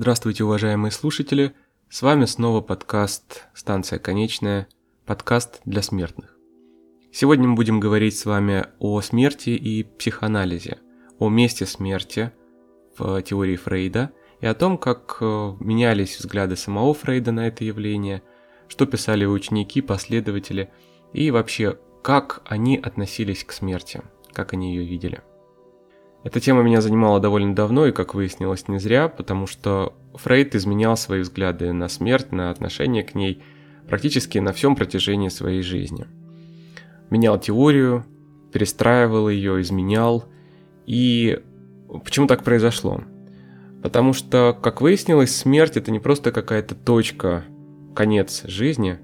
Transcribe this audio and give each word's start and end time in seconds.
Здравствуйте, 0.00 0.44
уважаемые 0.44 0.92
слушатели! 0.92 1.54
С 1.90 2.02
вами 2.02 2.24
снова 2.24 2.60
подкаст 2.60 3.48
«Станция 3.52 3.98
конечная», 3.98 4.68
подкаст 5.04 5.60
для 5.64 5.82
смертных. 5.82 6.36
Сегодня 7.10 7.48
мы 7.48 7.56
будем 7.56 7.80
говорить 7.80 8.16
с 8.16 8.24
вами 8.24 8.66
о 8.78 9.00
смерти 9.00 9.50
и 9.50 9.82
психоанализе, 9.82 10.78
о 11.18 11.28
месте 11.28 11.66
смерти 11.66 12.30
в 12.96 13.20
теории 13.22 13.56
Фрейда 13.56 14.12
и 14.40 14.46
о 14.46 14.54
том, 14.54 14.78
как 14.78 15.18
э, 15.20 15.54
менялись 15.58 16.16
взгляды 16.16 16.54
самого 16.54 16.94
Фрейда 16.94 17.32
на 17.32 17.48
это 17.48 17.64
явление, 17.64 18.22
что 18.68 18.86
писали 18.86 19.24
ученики, 19.24 19.80
последователи 19.80 20.70
и 21.12 21.32
вообще, 21.32 21.76
как 22.04 22.42
они 22.44 22.76
относились 22.76 23.42
к 23.42 23.50
смерти, 23.50 24.02
как 24.32 24.52
они 24.52 24.76
ее 24.76 24.84
видели. 24.84 25.22
Эта 26.24 26.40
тема 26.40 26.62
меня 26.62 26.80
занимала 26.80 27.20
довольно 27.20 27.54
давно 27.54 27.86
и, 27.86 27.92
как 27.92 28.14
выяснилось, 28.14 28.68
не 28.68 28.78
зря, 28.78 29.08
потому 29.08 29.46
что 29.46 29.94
Фрейд 30.14 30.54
изменял 30.54 30.96
свои 30.96 31.20
взгляды 31.20 31.72
на 31.72 31.88
смерть, 31.88 32.32
на 32.32 32.50
отношение 32.50 33.02
к 33.02 33.14
ней 33.14 33.42
практически 33.88 34.38
на 34.38 34.52
всем 34.52 34.76
протяжении 34.76 35.28
своей 35.28 35.62
жизни. 35.62 36.06
Менял 37.10 37.38
теорию, 37.38 38.04
перестраивал 38.52 39.28
ее, 39.28 39.60
изменял. 39.60 40.24
И 40.86 41.40
почему 42.04 42.26
так 42.26 42.44
произошло? 42.44 43.02
Потому 43.82 44.12
что, 44.12 44.58
как 44.60 44.80
выяснилось, 44.80 45.34
смерть 45.34 45.76
это 45.76 45.90
не 45.90 46.00
просто 46.00 46.32
какая-то 46.32 46.74
точка, 46.74 47.44
конец 47.94 48.42
жизни. 48.44 48.98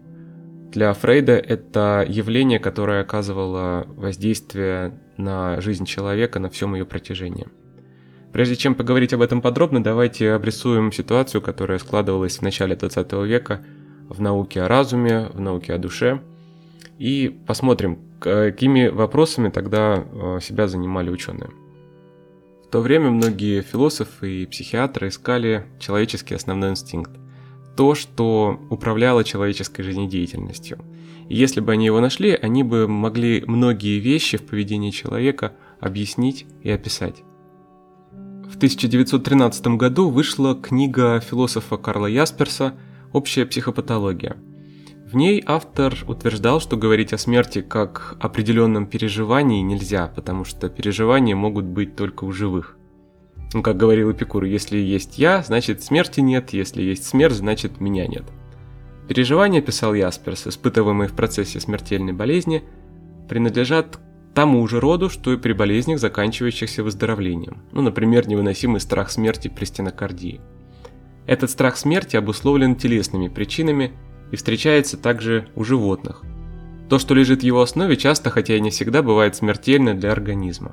Для 0.73 0.93
Фрейда 0.93 1.33
это 1.33 2.05
явление, 2.09 2.59
которое 2.59 3.01
оказывало 3.03 3.87
воздействие 3.89 5.01
на 5.17 5.61
жизнь 5.61 5.85
человека 5.85 6.41
на 6.41 6.51
всем 6.51 6.75
ее 6.75 6.85
протяжении. 6.85 7.47
Прежде 8.35 8.57
чем 8.57 8.75
поговорить 8.75 9.13
об 9.13 9.23
этом 9.23 9.41
подробно, 9.41 9.81
давайте 9.81 10.33
обрисуем 10.33 10.91
ситуацию, 10.91 11.41
которая 11.41 11.79
складывалась 11.79 12.39
в 12.39 12.43
начале 12.43 12.75
20 12.75 13.13
века 13.13 13.65
в 14.09 14.21
науке 14.21 14.63
о 14.63 14.67
разуме, 14.67 15.29
в 15.33 15.41
науке 15.41 15.73
о 15.73 15.79
душе, 15.79 16.21
и 16.99 17.33
посмотрим, 17.47 18.01
какими 18.19 18.89
вопросами 18.89 19.51
тогда 19.51 20.05
э, 20.05 20.41
себя 20.43 20.67
занимали 20.67 21.11
ученые. 21.11 21.51
В 22.67 22.73
то 22.73 22.81
время 22.81 23.11
многие 23.11 23.63
философы 23.63 24.43
и 24.43 24.47
психиатры 24.47 25.11
искали 25.11 25.67
человеческий 25.79 26.35
основной 26.35 26.71
инстинкт, 26.71 27.13
то, 27.77 27.95
что 27.95 28.61
управляло 28.69 29.23
человеческой 29.23 29.85
жизнедеятельностью. 29.85 30.81
И 31.29 31.37
если 31.37 31.61
бы 31.61 31.71
они 31.71 31.87
его 31.87 32.01
нашли, 32.01 32.33
они 32.33 32.65
бы 32.65 32.89
могли 32.89 33.45
многие 33.47 34.01
вещи 34.01 34.39
в 34.39 34.43
поведении 34.45 34.91
человека 34.91 35.53
объяснить 35.79 36.47
и 36.65 36.71
описать. 36.73 37.23
В 38.55 38.57
1913 38.57 39.67
году 39.77 40.09
вышла 40.11 40.55
книга 40.55 41.19
философа 41.19 41.77
Карла 41.77 42.07
Ясперса 42.07 42.75
«Общая 43.13 43.47
психопатология». 43.47 44.37
В 45.11 45.17
ней 45.17 45.43
автор 45.45 45.97
утверждал, 46.07 46.61
что 46.61 46.77
говорить 46.77 47.13
о 47.13 47.19
смерти 47.19 47.63
как 47.63 48.17
определенном 48.21 48.87
переживании 48.87 49.61
нельзя, 49.61 50.07
потому 50.07 50.45
что 50.45 50.69
переживания 50.69 51.35
могут 51.35 51.65
быть 51.65 51.97
только 51.97 52.23
у 52.23 52.31
живых. 52.31 52.77
Ну, 53.55 53.61
как 53.65 53.77
говорил 53.77 54.13
Эпикур, 54.13 54.45
если 54.45 54.79
есть 54.79 55.19
я, 55.19 55.43
значит 55.43 55.83
смерти 55.83 56.21
нет, 56.21 56.53
если 56.53 56.81
есть 56.81 57.07
смерть, 57.07 57.35
значит 57.35 57.81
меня 57.81 58.07
нет. 58.07 58.23
Переживания, 59.09 59.63
писал 59.63 59.95
Ясперс, 59.95 60.47
испытываемые 60.47 61.09
в 61.09 61.15
процессе 61.15 61.59
смертельной 61.59 62.13
болезни, 62.13 62.63
принадлежат 63.29 63.99
тому 64.35 64.67
же 64.67 64.81
роду, 64.81 65.09
что 65.09 65.33
и 65.33 65.37
при 65.37 65.53
болезнях, 65.53 66.01
заканчивающихся 66.01 66.83
выздоровлением. 66.83 67.63
Ну, 67.73 67.83
например, 67.83 68.29
невыносимый 68.29 68.81
страх 68.81 69.11
смерти 69.11 69.49
при 69.49 69.65
стенокардии. 69.65 70.41
Этот 71.27 71.51
страх 71.51 71.77
смерти 71.77 72.17
обусловлен 72.17 72.75
телесными 72.75 73.29
причинами 73.29 73.93
и 74.31 74.37
встречается 74.37 74.97
также 74.97 75.49
у 75.55 75.65
животных. 75.65 76.23
То, 76.91 76.99
что 76.99 77.15
лежит 77.15 77.41
в 77.41 77.45
его 77.45 77.63
основе, 77.63 77.97
часто, 77.97 78.31
хотя 78.31 78.57
и 78.57 78.61
не 78.61 78.71
всегда, 78.71 79.03
бывает 79.03 79.37
смертельно 79.37 79.95
для 79.95 80.13
организма. 80.13 80.73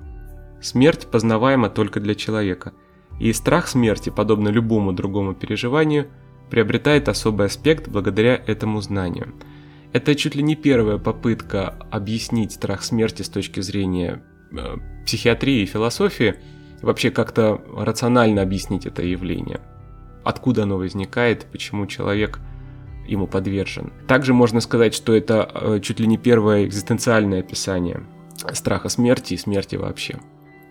Смерть 0.62 1.08
познаваема 1.10 1.70
только 1.70 2.00
для 2.00 2.16
человека, 2.16 2.74
и 3.20 3.32
страх 3.34 3.68
смерти, 3.68 4.10
подобно 4.10 4.50
любому 4.50 4.94
другому 4.94 5.34
переживанию, 5.34 6.08
приобретает 6.50 7.08
особый 7.08 7.48
аспект 7.48 7.88
благодаря 7.88 8.36
этому 8.46 8.82
знанию. 8.82 9.34
Это 9.94 10.16
чуть 10.16 10.36
ли 10.36 10.44
не 10.44 10.56
первая 10.56 10.98
попытка 10.98 11.76
объяснить 11.90 12.54
страх 12.54 12.84
смерти 12.84 13.24
с 13.24 13.30
точки 13.30 13.60
зрения 13.60 14.24
э, 14.52 14.78
психиатрии 15.06 15.64
и 15.64 15.66
философии, 15.66 16.36
вообще 16.82 17.12
как-то 17.12 17.62
рационально 17.76 18.42
объяснить 18.42 18.86
это 18.86 19.04
явление. 19.04 19.60
Откуда 20.24 20.64
оно 20.64 20.78
возникает, 20.78 21.46
почему 21.52 21.88
человек 21.88 22.40
ему 23.08 23.28
подвержен. 23.28 23.92
Также 24.08 24.34
можно 24.34 24.62
сказать, 24.62 24.94
что 24.94 25.14
это 25.14 25.50
э, 25.54 25.80
чуть 25.82 26.00
ли 26.00 26.08
не 26.08 26.18
первое 26.18 26.66
экзистенциальное 26.66 27.40
описание 27.40 28.04
страха 28.54 28.90
смерти 28.90 29.34
и 29.34 29.38
смерти 29.38 29.76
вообще. 29.76 30.20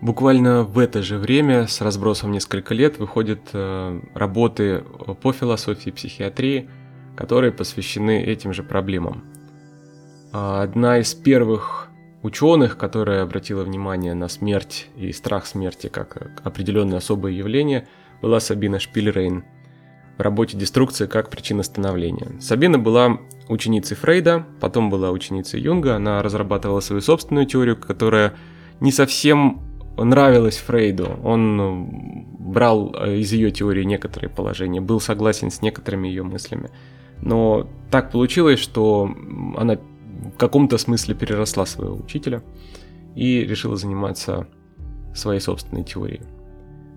Буквально 0.01 0.63
в 0.63 0.79
это 0.79 1.03
же 1.03 1.19
время, 1.19 1.67
с 1.67 1.79
разбросом 1.79 2.31
несколько 2.31 2.73
лет, 2.73 2.97
выходят 2.97 3.41
э, 3.53 4.01
работы 4.15 4.83
по 5.21 5.31
философии 5.31 5.91
психиатрии, 5.91 6.69
которые 7.15 7.51
посвящены 7.51 8.23
этим 8.23 8.53
же 8.53 8.63
проблемам. 8.63 9.23
А 10.33 10.61
одна 10.63 10.99
из 10.99 11.13
первых 11.13 11.89
ученых, 12.23 12.77
которая 12.77 13.23
обратила 13.23 13.63
внимание 13.63 14.13
на 14.13 14.27
смерть 14.27 14.87
и 14.95 15.11
страх 15.11 15.45
смерти 15.45 15.87
как 15.87 16.41
определенное 16.43 16.97
особое 16.97 17.31
явление, 17.31 17.87
была 18.21 18.39
Сабина 18.39 18.79
Шпильрейн 18.79 19.43
в 20.17 20.21
работе 20.21 20.57
«Деструкция 20.57 21.07
как 21.07 21.29
причина 21.29 21.63
становления». 21.63 22.39
Сабина 22.39 22.77
была 22.77 23.19
ученицей 23.49 23.97
Фрейда, 23.97 24.45
потом 24.59 24.89
была 24.89 25.11
ученицей 25.11 25.59
Юнга, 25.59 25.95
она 25.95 26.21
разрабатывала 26.21 26.79
свою 26.79 27.01
собственную 27.01 27.45
теорию, 27.47 27.75
которая 27.75 28.33
не 28.79 28.91
совсем 28.91 29.61
нравилось 29.97 30.57
Фрейду. 30.57 31.19
Он 31.23 31.57
ну, 31.57 32.25
брал 32.37 32.95
э, 32.95 33.17
из 33.17 33.31
ее 33.31 33.51
теории 33.51 33.83
некоторые 33.83 34.29
положения, 34.29 34.81
был 34.81 34.99
согласен 34.99 35.51
с 35.51 35.61
некоторыми 35.61 36.07
ее 36.07 36.23
мыслями. 36.23 36.69
Но 37.21 37.67
так 37.89 38.11
получилось, 38.11 38.59
что 38.59 39.13
она 39.57 39.75
в 39.75 40.37
каком-то 40.37 40.77
смысле 40.77 41.15
переросла 41.15 41.65
своего 41.65 41.95
учителя 41.95 42.41
и 43.15 43.41
решила 43.41 43.75
заниматься 43.75 44.47
своей 45.13 45.39
собственной 45.39 45.83
теорией. 45.83 46.21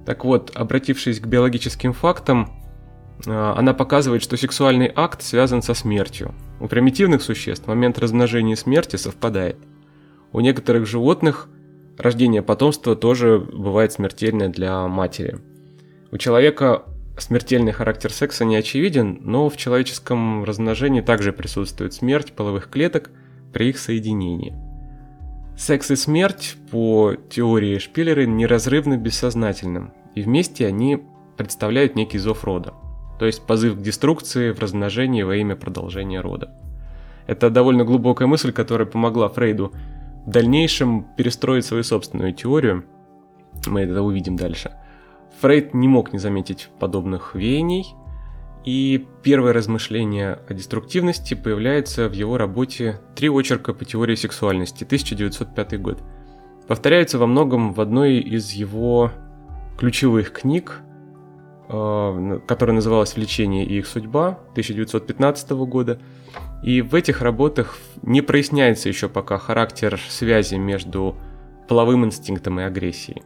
Так 0.06 0.24
вот, 0.24 0.52
обратившись 0.54 1.20
к 1.20 1.26
биологическим 1.26 1.92
фактам, 1.92 2.50
э, 3.26 3.30
она 3.30 3.74
показывает, 3.74 4.22
что 4.22 4.36
сексуальный 4.36 4.92
акт 4.94 5.22
связан 5.22 5.62
со 5.62 5.74
смертью. 5.74 6.34
У 6.60 6.68
примитивных 6.68 7.22
существ 7.22 7.66
момент 7.66 7.98
размножения 7.98 8.52
и 8.52 8.56
смерти 8.56 8.96
совпадает. 8.96 9.56
У 10.32 10.40
некоторых 10.40 10.86
животных 10.86 11.48
рождение 11.98 12.42
потомства 12.42 12.96
тоже 12.96 13.38
бывает 13.38 13.92
смертельное 13.92 14.48
для 14.48 14.86
матери. 14.88 15.38
У 16.12 16.18
человека 16.18 16.84
смертельный 17.18 17.72
характер 17.72 18.12
секса 18.12 18.44
не 18.44 18.56
очевиден, 18.56 19.18
но 19.22 19.48
в 19.48 19.56
человеческом 19.56 20.44
размножении 20.44 21.00
также 21.00 21.32
присутствует 21.32 21.94
смерть 21.94 22.32
половых 22.32 22.68
клеток 22.70 23.10
при 23.52 23.68
их 23.68 23.78
соединении. 23.78 24.54
Секс 25.56 25.90
и 25.92 25.96
смерть, 25.96 26.56
по 26.70 27.14
теории 27.30 27.78
Шпиллера, 27.78 28.26
неразрывно 28.26 28.96
бессознательным, 28.96 29.92
и 30.14 30.22
вместе 30.22 30.66
они 30.66 31.04
представляют 31.36 31.94
некий 31.94 32.18
зов 32.18 32.44
рода, 32.44 32.74
то 33.18 33.26
есть 33.26 33.46
позыв 33.46 33.76
к 33.76 33.82
деструкции 33.82 34.50
в 34.50 34.58
размножении 34.58 35.22
во 35.22 35.36
имя 35.36 35.54
продолжения 35.54 36.20
рода. 36.20 36.52
Это 37.26 37.50
довольно 37.50 37.84
глубокая 37.84 38.26
мысль, 38.26 38.52
которая 38.52 38.86
помогла 38.86 39.28
Фрейду 39.28 39.72
в 40.26 40.30
дальнейшем 40.30 41.06
перестроить 41.16 41.64
свою 41.64 41.84
собственную 41.84 42.34
теорию. 42.34 42.84
Мы 43.66 43.82
это 43.82 44.02
увидим 44.02 44.36
дальше. 44.36 44.72
Фрейд 45.40 45.74
не 45.74 45.88
мог 45.88 46.12
не 46.12 46.18
заметить 46.18 46.68
подобных 46.78 47.34
веяний, 47.34 47.94
и 48.64 49.06
первое 49.22 49.52
размышление 49.52 50.38
о 50.48 50.54
деструктивности 50.54 51.34
появляется 51.34 52.08
в 52.08 52.12
его 52.12 52.38
работе 52.38 53.00
«Три 53.14 53.28
очерка 53.28 53.74
по 53.74 53.84
теории 53.84 54.14
сексуальности» 54.14 54.84
1905 54.84 55.80
год. 55.80 56.02
Повторяется 56.66 57.18
во 57.18 57.26
многом 57.26 57.74
в 57.74 57.80
одной 57.80 58.18
из 58.18 58.52
его 58.52 59.12
ключевых 59.78 60.32
книг 60.32 60.80
э, 61.68 62.40
которая 62.46 62.74
называлась 62.74 63.14
«Влечение 63.14 63.66
и 63.66 63.78
их 63.78 63.86
судьба» 63.86 64.38
1915 64.52 65.50
года. 65.50 66.00
И 66.62 66.80
в 66.80 66.94
этих 66.94 67.20
работах 67.20 67.76
не 68.02 68.22
проясняется 68.22 68.88
еще 68.88 69.10
пока 69.10 69.36
характер 69.36 70.00
связи 70.08 70.54
между 70.54 71.16
половым 71.68 72.06
инстинктом 72.06 72.60
и 72.60 72.62
агрессией. 72.62 73.22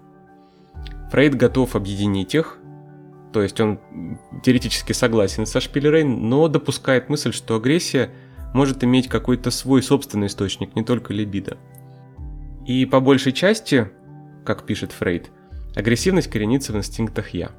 Фрейд 1.11 1.35
готов 1.35 1.75
объединить 1.75 2.35
их, 2.35 2.59
то 3.33 3.43
есть 3.43 3.61
он 3.61 3.79
теоретически 4.43 4.93
согласен 4.93 5.47
со 5.47 5.61
Шпилерейн, 5.61 6.29
но 6.29 6.49
допускает 6.49 7.09
мысль, 7.09 7.33
что 7.33 7.57
агрессия 7.57 8.11
может 8.55 8.83
иметь 8.85 9.09
какой-то 9.09 9.51
свой 9.51 9.83
собственный 9.83 10.29
источник, 10.29 10.75
не 10.75 10.83
только 10.83 11.13
либидо. 11.13 11.59
И 12.67 12.85
по 12.87 13.01
большей 13.01 13.33
части, 13.33 13.91
как 14.45 14.65
пишет 14.65 14.93
Фрейд, 14.93 15.31
агрессивность 15.75 16.31
коренится 16.31 16.73
в 16.73 16.77
инстинктах 16.77 17.31
«я». 17.31 17.51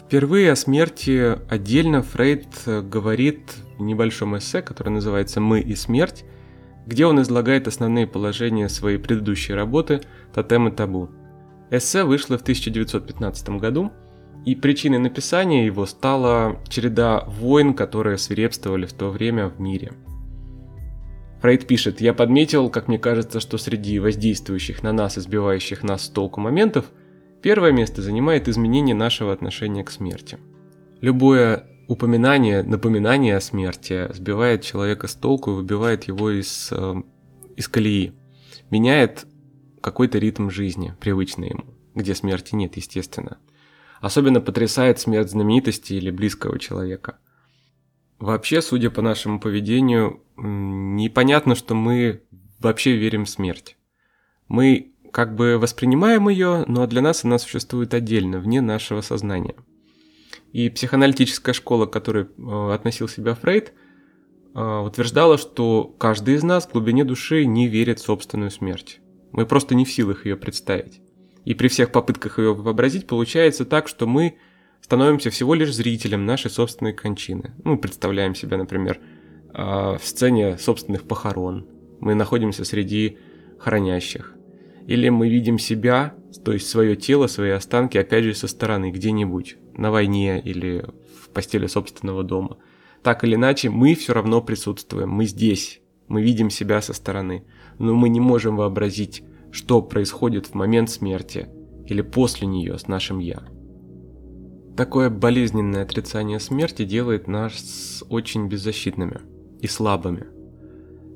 Впервые 0.00 0.50
о 0.50 0.56
смерти 0.56 1.38
отдельно 1.48 2.02
Фрейд 2.02 2.48
говорит 2.66 3.54
в 3.78 3.82
небольшом 3.82 4.36
эссе, 4.36 4.60
которое 4.60 4.90
называется 4.90 5.40
«Мы 5.40 5.60
и 5.60 5.76
смерть», 5.76 6.24
где 6.86 7.06
он 7.06 7.20
излагает 7.22 7.68
основные 7.68 8.08
положения 8.08 8.68
своей 8.68 8.98
предыдущей 8.98 9.54
работы 9.54 10.00
«Тотем 10.34 10.66
и 10.66 10.72
табу». 10.72 11.10
Эссе 11.70 12.04
вышло 12.04 12.36
в 12.36 12.42
1915 12.42 13.50
году, 13.50 13.92
и 14.44 14.54
причиной 14.54 14.98
написания 14.98 15.66
его 15.66 15.86
стала 15.86 16.58
череда 16.68 17.24
войн, 17.26 17.74
которые 17.74 18.18
свирепствовали 18.18 18.86
в 18.86 18.92
то 18.92 19.10
время 19.10 19.48
в 19.48 19.60
мире. 19.60 19.92
Фрейд 21.40 21.66
пишет, 21.66 22.00
«Я 22.00 22.12
подметил, 22.12 22.68
как 22.70 22.88
мне 22.88 22.98
кажется, 22.98 23.40
что 23.40 23.56
среди 23.56 23.98
воздействующих 23.98 24.82
на 24.82 24.92
нас 24.92 25.16
и 25.16 25.20
сбивающих 25.20 25.82
нас 25.82 26.04
с 26.04 26.08
толку 26.08 26.40
моментов, 26.40 26.86
первое 27.42 27.72
место 27.72 28.02
занимает 28.02 28.48
изменение 28.48 28.94
нашего 28.94 29.32
отношения 29.32 29.84
к 29.84 29.90
смерти. 29.90 30.38
Любое 31.00 31.66
упоминание, 31.88 32.62
напоминание 32.62 33.36
о 33.36 33.40
смерти 33.40 34.12
сбивает 34.12 34.62
человека 34.62 35.06
с 35.06 35.14
толку 35.14 35.52
и 35.52 35.54
выбивает 35.54 36.04
его 36.04 36.30
из, 36.30 36.68
э, 36.72 36.94
из 37.56 37.68
колеи, 37.68 38.12
меняет 38.70 39.26
какой-то 39.80 40.18
ритм 40.18 40.50
жизни, 40.50 40.94
привычный 41.00 41.50
ему, 41.50 41.64
где 41.94 42.14
смерти 42.14 42.54
нет, 42.54 42.76
естественно– 42.76 43.38
Особенно 44.00 44.40
потрясает 44.40 44.98
смерть 44.98 45.30
знаменитости 45.30 45.92
или 45.92 46.10
близкого 46.10 46.58
человека. 46.58 47.18
Вообще, 48.18 48.62
судя 48.62 48.90
по 48.90 49.02
нашему 49.02 49.40
поведению, 49.40 50.22
непонятно, 50.36 51.54
что 51.54 51.74
мы 51.74 52.22
вообще 52.58 52.96
верим 52.96 53.26
в 53.26 53.30
смерть. 53.30 53.76
Мы 54.48 54.92
как 55.12 55.34
бы 55.34 55.58
воспринимаем 55.58 56.28
ее, 56.28 56.64
но 56.66 56.86
для 56.86 57.02
нас 57.02 57.24
она 57.24 57.38
существует 57.38 57.92
отдельно, 57.92 58.38
вне 58.38 58.60
нашего 58.60 59.00
сознания. 59.02 59.54
И 60.52 60.68
психоаналитическая 60.70 61.52
школа, 61.52 61.86
к 61.86 61.92
которой 61.92 62.24
э, 62.24 62.72
относил 62.72 63.08
себя 63.08 63.34
Фрейд, 63.34 63.72
э, 64.54 64.60
утверждала, 64.60 65.36
что 65.38 65.84
каждый 65.84 66.34
из 66.34 66.42
нас 66.42 66.66
в 66.66 66.72
глубине 66.72 67.04
души 67.04 67.44
не 67.44 67.68
верит 67.68 68.00
в 68.00 68.04
собственную 68.04 68.50
смерть. 68.50 69.00
Мы 69.32 69.46
просто 69.46 69.74
не 69.74 69.84
в 69.84 69.92
силах 69.92 70.26
ее 70.26 70.36
представить. 70.36 71.00
И 71.44 71.54
при 71.54 71.68
всех 71.68 71.92
попытках 71.92 72.38
ее 72.38 72.54
вообразить 72.54 73.06
получается 73.06 73.64
так, 73.64 73.88
что 73.88 74.06
мы 74.06 74.36
становимся 74.80 75.30
всего 75.30 75.54
лишь 75.54 75.74
зрителем 75.74 76.26
нашей 76.26 76.50
собственной 76.50 76.92
кончины. 76.92 77.54
Мы 77.64 77.78
представляем 77.78 78.34
себя, 78.34 78.56
например, 78.58 79.00
а, 79.52 79.98
в 79.98 80.04
сцене 80.04 80.58
собственных 80.58 81.06
похорон. 81.06 81.66
Мы 82.00 82.14
находимся 82.14 82.64
среди 82.64 83.18
хранящих. 83.58 84.34
Или 84.86 85.08
мы 85.08 85.28
видим 85.28 85.58
себя, 85.58 86.14
то 86.44 86.52
есть 86.52 86.68
свое 86.68 86.96
тело, 86.96 87.26
свои 87.26 87.50
останки, 87.50 87.98
опять 87.98 88.24
же, 88.24 88.34
со 88.34 88.48
стороны, 88.48 88.90
где-нибудь, 88.90 89.56
на 89.76 89.90
войне 89.90 90.40
или 90.40 90.84
в 91.22 91.28
постели 91.28 91.66
собственного 91.66 92.24
дома. 92.24 92.58
Так 93.02 93.24
или 93.24 93.34
иначе, 93.34 93.70
мы 93.70 93.94
все 93.94 94.12
равно 94.12 94.42
присутствуем, 94.42 95.10
мы 95.10 95.26
здесь, 95.26 95.80
мы 96.10 96.20
видим 96.20 96.50
себя 96.50 96.82
со 96.82 96.92
стороны, 96.92 97.44
но 97.78 97.94
мы 97.94 98.10
не 98.10 98.20
можем 98.20 98.56
вообразить 98.56 99.22
что 99.50 99.82
происходит 99.82 100.46
в 100.46 100.54
момент 100.54 100.90
смерти 100.90 101.48
или 101.86 102.02
после 102.02 102.46
нее 102.46 102.78
с 102.78 102.86
нашим 102.86 103.18
«я». 103.18 103.42
Такое 104.76 105.10
болезненное 105.10 105.82
отрицание 105.82 106.40
смерти 106.40 106.84
делает 106.84 107.26
нас 107.26 108.04
очень 108.08 108.48
беззащитными 108.48 109.20
и 109.60 109.66
слабыми. 109.66 110.26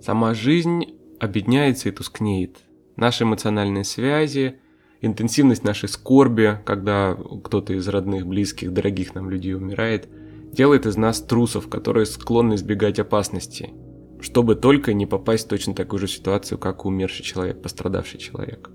Сама 0.03 0.35
жизнь 0.35 0.97
обедняется 1.19 1.89
и 1.89 1.93
тускнеет. 1.93 2.59
Наши 2.97 3.25
эмоциональные 3.25 3.85
связи, 3.85 4.57
интенсивность 5.01 5.65
нашей 5.65 5.89
скорби, 5.89 6.59
когда 6.67 7.17
кто-то 7.45 7.73
из 7.73 7.89
родных, 7.89 8.27
близких, 8.27 8.73
дорогих 8.73 9.15
нам 9.15 9.31
людей 9.31 9.55
умирает, 9.55 10.09
делает 10.53 10.85
из 10.85 10.97
нас 10.97 11.23
трусов, 11.23 11.69
которые 11.69 12.07
склонны 12.07 12.55
избегать 12.55 12.99
опасности 12.99 13.73
чтобы 14.25 14.57
только 14.57 14.95
не 14.95 15.05
попасть 15.05 15.45
в 15.45 15.49
точно 15.49 15.75
такую 15.75 16.01
же 16.01 16.09
ситуацию, 16.09 16.57
как 16.57 16.87
умерший 16.87 17.25
человек, 17.25 17.61
пострадавший 17.61 18.19
человек. 18.19 18.71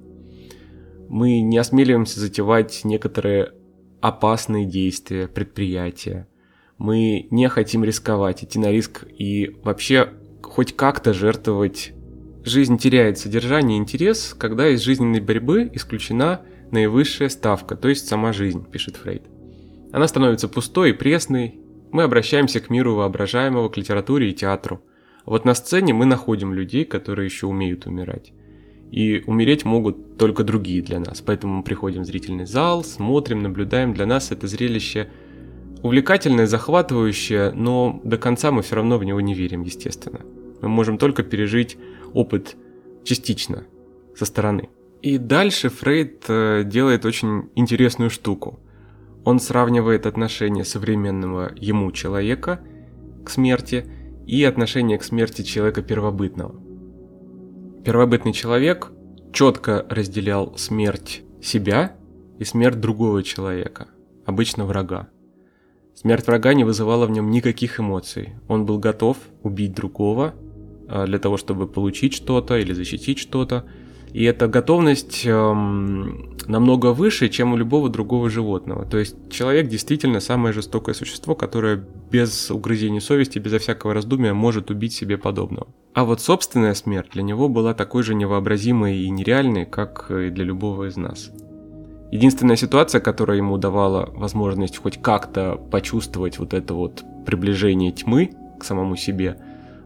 Мы 1.09 1.41
не 1.41 1.57
осмеливаемся 1.57 2.19
затевать 2.19 2.81
некоторые 2.83 3.53
опасные 3.99 4.65
действия, 4.65 5.27
предприятия. 5.27 6.27
Мы 6.77 7.27
не 7.31 7.49
хотим 7.49 7.83
рисковать, 7.83 8.43
идти 8.43 8.59
на 8.59 8.71
риск 8.71 9.05
и 9.09 9.57
вообще 9.63 10.09
хоть 10.43 10.75
как-то 10.75 11.13
жертвовать. 11.13 11.93
Жизнь 12.45 12.77
теряет 12.77 13.17
содержание 13.17 13.79
и 13.79 13.81
интерес, 13.81 14.35
когда 14.37 14.69
из 14.69 14.81
жизненной 14.81 15.19
борьбы 15.19 15.69
исключена 15.73 16.41
наивысшая 16.69 17.29
ставка, 17.29 17.75
то 17.75 17.89
есть 17.89 18.07
сама 18.07 18.33
жизнь, 18.33 18.63
пишет 18.69 18.97
Фрейд. 18.97 19.23
Она 19.91 20.07
становится 20.07 20.47
пустой 20.47 20.91
и 20.91 20.93
пресной, 20.93 21.59
мы 21.91 22.03
обращаемся 22.03 22.59
к 22.59 22.69
миру 22.69 22.93
воображаемого, 22.93 23.69
к 23.69 23.77
литературе 23.77 24.29
и 24.29 24.33
театру. 24.33 24.83
Вот 25.29 25.45
на 25.45 25.53
сцене 25.53 25.93
мы 25.93 26.05
находим 26.05 26.55
людей, 26.55 26.85
которые 26.85 27.25
еще 27.25 27.45
умеют 27.45 27.85
умирать. 27.85 28.33
И 28.89 29.23
умереть 29.27 29.63
могут 29.63 30.17
только 30.17 30.43
другие 30.43 30.81
для 30.81 30.99
нас. 30.99 31.21
Поэтому 31.21 31.57
мы 31.57 31.63
приходим 31.63 32.01
в 32.01 32.05
зрительный 32.05 32.47
зал, 32.47 32.83
смотрим, 32.83 33.43
наблюдаем. 33.43 33.93
Для 33.93 34.07
нас 34.07 34.31
это 34.31 34.47
зрелище 34.47 35.11
увлекательное, 35.83 36.47
захватывающее, 36.47 37.51
но 37.51 38.01
до 38.03 38.17
конца 38.17 38.49
мы 38.49 38.63
все 38.63 38.77
равно 38.77 38.97
в 38.97 39.03
него 39.03 39.21
не 39.21 39.35
верим, 39.35 39.61
естественно. 39.61 40.21
Мы 40.63 40.67
можем 40.67 40.97
только 40.97 41.21
пережить 41.21 41.77
опыт 42.13 42.57
частично, 43.03 43.67
со 44.15 44.25
стороны. 44.25 44.69
И 45.03 45.19
дальше 45.19 45.69
Фрейд 45.69 46.25
э, 46.27 46.63
делает 46.65 47.05
очень 47.05 47.51
интересную 47.53 48.09
штуку. 48.09 48.59
Он 49.25 49.39
сравнивает 49.39 50.07
отношение 50.07 50.65
современного 50.65 51.51
ему 51.55 51.91
человека 51.91 52.61
к 53.23 53.29
смерти– 53.29 53.85
и 54.29 54.43
отношение 54.43 54.99
к 54.99 55.03
смерти 55.03 55.41
человека 55.41 55.81
первобытного. 55.81 56.53
Первобытный 57.83 58.31
человек 58.31 58.91
четко 59.33 59.87
разделял 59.89 60.55
смерть 60.55 61.23
себя 61.41 61.95
и 62.37 62.43
смерть 62.43 62.79
другого 62.79 63.23
человека, 63.23 63.87
обычно 64.25 64.65
врага. 64.65 65.09
Смерть 65.95 66.27
врага 66.27 66.53
не 66.53 66.63
вызывала 66.63 67.07
в 67.07 67.11
нем 67.11 67.31
никаких 67.31 67.79
эмоций. 67.79 68.35
Он 68.47 68.67
был 68.67 68.77
готов 68.77 69.17
убить 69.41 69.73
другого 69.73 70.35
а, 70.87 71.07
для 71.07 71.17
того, 71.17 71.37
чтобы 71.37 71.67
получить 71.67 72.13
что-то 72.13 72.59
или 72.59 72.71
защитить 72.73 73.17
что-то. 73.17 73.65
И 74.11 74.23
эта 74.23 74.47
готовность 74.47 75.23
эм, 75.25 76.35
намного 76.47 76.93
выше, 76.93 77.29
чем 77.29 77.53
у 77.53 77.57
любого 77.57 77.89
другого 77.89 78.29
животного. 78.29 78.85
То 78.85 78.97
есть 78.97 79.15
человек 79.29 79.67
действительно 79.67 80.19
самое 80.19 80.51
жестокое 80.51 80.95
существо, 80.95 81.35
которое 81.35 81.83
без 82.11 82.49
угрызений 82.49 83.01
совести, 83.01 83.37
безо 83.39 83.59
всякого 83.59 83.93
раздумия 83.93 84.33
может 84.33 84.71
убить 84.71 84.93
себе 84.93 85.17
подобного. 85.17 85.67
А 85.93 86.05
вот 86.05 86.21
собственная 86.21 86.73
смерть 86.73 87.11
для 87.13 87.23
него 87.23 87.49
была 87.49 87.73
такой 87.73 88.03
же 88.03 88.15
невообразимой 88.15 88.97
и 88.97 89.09
нереальной, 89.09 89.65
как 89.65 90.09
и 90.09 90.29
для 90.29 90.43
любого 90.43 90.87
из 90.87 90.97
нас. 90.97 91.31
Единственная 92.11 92.55
ситуация, 92.55 93.01
которая 93.01 93.37
ему 93.37 93.57
давала 93.59 94.09
возможность 94.13 94.77
хоть 94.77 94.99
как-то 94.99 95.61
почувствовать 95.69 96.39
вот 96.39 96.55
это 96.55 96.73
вот 96.73 97.03
приближение 97.27 97.91
тьмы 97.91 98.31
к 98.59 98.63
самому 98.63 98.95
себе, 98.95 99.37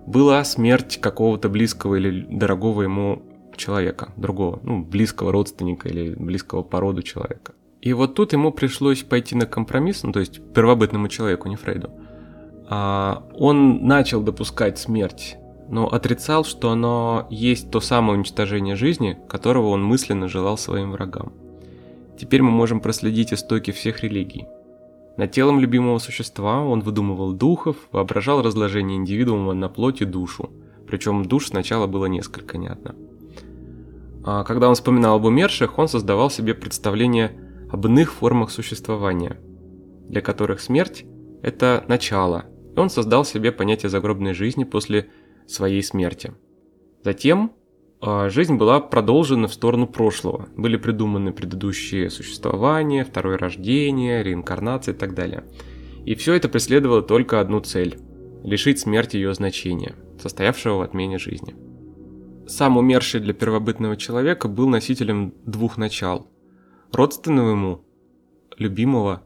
была 0.05 0.43
смерть 0.45 0.99
какого-то 1.01 1.49
близкого 1.49 1.95
или 1.95 2.25
дорогого 2.29 2.83
ему 2.83 3.21
человека, 3.57 4.13
другого, 4.17 4.59
ну, 4.63 4.83
близкого 4.83 5.31
родственника 5.31 5.89
или 5.89 6.13
близкого 6.13 6.63
по 6.63 6.79
роду 6.79 7.01
человека. 7.01 7.53
И 7.81 7.91
вот 7.93 8.15
тут 8.15 8.33
ему 8.33 8.51
пришлось 8.51 9.03
пойти 9.03 9.35
на 9.35 9.45
компромисс, 9.45 10.03
ну, 10.03 10.11
то 10.13 10.19
есть 10.19 10.41
первобытному 10.53 11.09
человеку, 11.09 11.49
не 11.49 11.55
Фрейду. 11.55 11.91
А, 12.69 13.23
он 13.33 13.85
начал 13.85 14.21
допускать 14.21 14.79
смерть, 14.79 15.35
но 15.69 15.87
отрицал, 15.87 16.45
что 16.45 16.71
оно 16.71 17.27
есть 17.29 17.71
то 17.71 17.81
самое 17.81 18.17
уничтожение 18.17 18.75
жизни, 18.75 19.17
которого 19.27 19.67
он 19.67 19.83
мысленно 19.83 20.27
желал 20.29 20.57
своим 20.57 20.91
врагам. 20.91 21.33
Теперь 22.17 22.41
мы 22.41 22.51
можем 22.51 22.79
проследить 22.79 23.33
истоки 23.33 23.71
всех 23.71 24.01
религий. 24.01 24.47
Над 25.17 25.31
телом 25.31 25.59
любимого 25.59 25.99
существа 25.99 26.63
он 26.63 26.79
выдумывал 26.79 27.33
духов, 27.33 27.75
воображал 27.91 28.41
разложение 28.41 28.97
индивидуума 28.97 29.53
на 29.53 29.69
плоть 29.69 30.01
и 30.01 30.05
душу, 30.05 30.49
причем 30.87 31.25
душ 31.25 31.47
сначала 31.47 31.85
было 31.85 32.05
несколько, 32.05 32.57
не 32.57 32.67
одна. 32.67 32.95
А 34.25 34.43
когда 34.43 34.69
он 34.69 34.75
вспоминал 34.75 35.17
об 35.17 35.25
умерших, 35.25 35.77
он 35.77 35.87
создавал 35.87 36.29
себе 36.29 36.53
представление 36.53 37.37
об 37.69 37.85
иных 37.87 38.13
формах 38.13 38.51
существования. 38.51 39.39
для 40.07 40.21
которых 40.21 40.59
смерть– 40.59 41.05
это 41.41 41.85
начало, 41.87 42.45
и 42.75 42.79
он 42.79 42.89
создал 42.89 43.25
себе 43.25 43.51
понятие 43.51 43.89
загробной 43.89 44.33
жизни 44.33 44.63
после 44.63 45.09
своей 45.47 45.81
смерти. 45.81 46.33
Затем 47.03 47.53
э, 48.01 48.29
жизнь 48.29 48.55
была 48.55 48.79
продолжена 48.79 49.47
в 49.47 49.53
сторону 49.53 49.87
прошлого. 49.87 50.49
Были 50.55 50.77
придуманы 50.77 51.31
предыдущие 51.31 52.09
существования, 52.09 53.05
второе 53.05 53.37
рождение, 53.37 54.23
реинкарнация 54.23 54.93
и 54.93 54.97
так 54.97 55.15
далее. 55.15 55.45
И 56.05 56.15
все 56.15 56.33
это 56.33 56.49
преследовало 56.49 57.01
только 57.01 57.39
одну 57.39 57.59
цель– 57.61 57.97
лишить 58.43 58.79
смерти 58.79 59.15
ее 59.17 59.33
значения, 59.33 59.95
состоявшего 60.21 60.77
в 60.77 60.81
отмене 60.81 61.17
жизни. 61.17 61.55
Сам 62.47 62.77
умерший 62.77 63.21
для 63.21 63.33
первобытного 63.33 63.95
человека 63.95 64.47
был 64.47 64.67
носителем 64.67 65.33
двух 65.45 65.77
начал. 65.77 66.27
Родственного 66.91 67.51
ему, 67.51 67.85
любимого, 68.57 69.23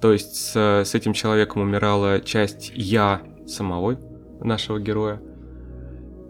то 0.00 0.12
есть 0.12 0.36
с, 0.36 0.56
с 0.56 0.94
этим 0.94 1.12
человеком 1.12 1.62
умирала 1.62 2.20
часть 2.20 2.72
«я» 2.74 3.22
самого 3.46 3.98
нашего 4.40 4.78
героя, 4.78 5.20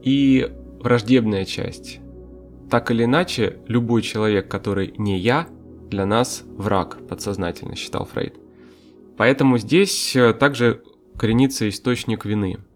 и 0.03 0.51
враждебная 0.81 1.45
часть. 1.45 2.01
Так 2.71 2.91
или 2.91 3.05
иначе, 3.05 3.59
любой 3.69 4.03
человек, 4.03 4.49
который 4.49 4.95
не 4.97 5.19
«я», 5.19 5.47
для 5.91 6.07
нас 6.07 6.43
враг, 6.47 7.07
подсознательно 7.07 7.77
считал 7.77 8.07
Фрейд. 8.07 8.35
Поэтому 9.19 9.59
здесь 9.59 10.17
э, 10.17 10.33
также 10.33 10.83
коренится 11.19 11.69
источник 11.69 12.25
вины– 12.25 12.59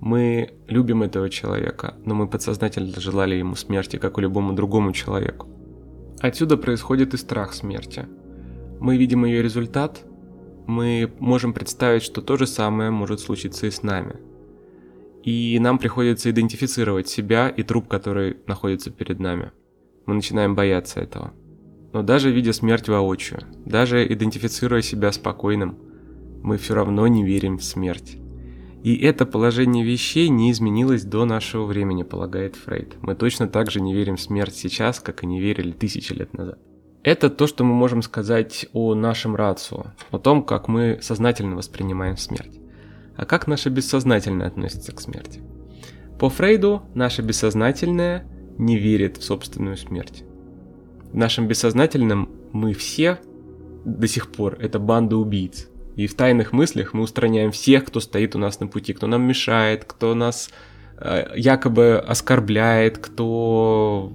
мы 0.00 0.50
любим 0.68 1.02
этого 1.02 1.30
человека, 1.30 1.94
но 2.04 2.14
мы 2.14 2.28
подсознательно 2.28 3.00
желали 3.00 3.34
ему 3.34 3.54
смерти, 3.54 3.96
как 3.96 4.18
и 4.18 4.22
любому 4.22 4.52
другому 4.52 4.92
человеку. 4.92 5.48
Отсюда 6.20 6.56
происходит 6.56 7.14
и 7.14 7.16
страх 7.16 7.52
смерти. 7.52 8.06
Мы 8.80 8.96
видим 8.96 9.24
ее 9.24 9.42
результат, 9.42 10.04
мы 10.66 11.12
можем 11.18 11.52
представить, 11.52 12.02
что 12.02 12.20
то 12.20 12.36
же 12.36 12.46
самое 12.46 12.90
может 12.90 13.20
случиться 13.20 13.66
и 13.66 13.70
с 13.70 13.82
нами. 13.82 14.16
И 15.22 15.58
нам 15.60 15.78
приходится 15.78 16.30
идентифицировать 16.30 17.08
себя 17.08 17.48
и 17.48 17.62
труп, 17.62 17.88
который 17.88 18.36
находится 18.46 18.90
перед 18.90 19.18
нами. 19.18 19.52
Мы 20.06 20.14
начинаем 20.14 20.54
бояться 20.54 21.00
этого. 21.00 21.32
Но 21.92 22.02
даже 22.02 22.30
видя 22.30 22.52
смерть 22.52 22.88
воочию, 22.88 23.40
даже 23.64 24.06
идентифицируя 24.06 24.82
себя 24.82 25.10
спокойным, 25.12 25.78
мы 26.42 26.58
все 26.58 26.74
равно 26.74 27.06
не 27.06 27.24
верим 27.24 27.58
в 27.58 27.64
смерть. 27.64 28.18
И 28.86 28.94
это 28.98 29.26
положение 29.26 29.84
вещей 29.84 30.28
не 30.28 30.52
изменилось 30.52 31.02
до 31.02 31.24
нашего 31.24 31.64
времени, 31.64 32.04
полагает 32.04 32.54
Фрейд. 32.54 32.98
Мы 33.02 33.16
точно 33.16 33.48
так 33.48 33.68
же 33.68 33.80
не 33.80 33.92
верим 33.92 34.14
в 34.14 34.20
смерть 34.20 34.54
сейчас, 34.54 35.00
как 35.00 35.24
и 35.24 35.26
не 35.26 35.40
верили 35.40 35.72
тысячи 35.72 36.12
лет 36.12 36.32
назад. 36.34 36.60
Это 37.02 37.28
то, 37.28 37.48
что 37.48 37.64
мы 37.64 37.74
можем 37.74 38.00
сказать 38.00 38.66
о 38.72 38.94
нашем 38.94 39.34
рацио, 39.34 39.86
о 40.12 40.18
том, 40.18 40.44
как 40.44 40.68
мы 40.68 41.00
сознательно 41.02 41.56
воспринимаем 41.56 42.16
смерть. 42.16 42.60
А 43.16 43.26
как 43.26 43.48
наше 43.48 43.70
бессознательное 43.70 44.46
относится 44.46 44.92
к 44.92 45.00
смерти? 45.00 45.40
По 46.20 46.28
Фрейду, 46.28 46.82
наше 46.94 47.22
бессознательное 47.22 48.24
не 48.56 48.78
верит 48.78 49.16
в 49.16 49.24
собственную 49.24 49.78
смерть. 49.78 50.22
В 51.10 51.16
нашем 51.16 51.48
бессознательном 51.48 52.30
мы 52.52 52.72
все 52.72 53.18
до 53.84 54.06
сих 54.06 54.30
пор 54.30 54.56
это 54.60 54.78
банда 54.78 55.16
убийц, 55.16 55.68
и 55.96 56.06
в 56.06 56.14
тайных 56.14 56.52
мыслях 56.52 56.92
мы 56.92 57.02
устраняем 57.02 57.50
всех, 57.50 57.86
кто 57.86 58.00
стоит 58.00 58.36
у 58.36 58.38
нас 58.38 58.60
на 58.60 58.66
пути, 58.66 58.92
кто 58.92 59.06
нам 59.06 59.22
мешает, 59.22 59.84
кто 59.86 60.14
нас 60.14 60.50
э, 60.98 61.32
якобы 61.36 61.96
оскорбляет, 61.98 62.98
кто, 62.98 64.12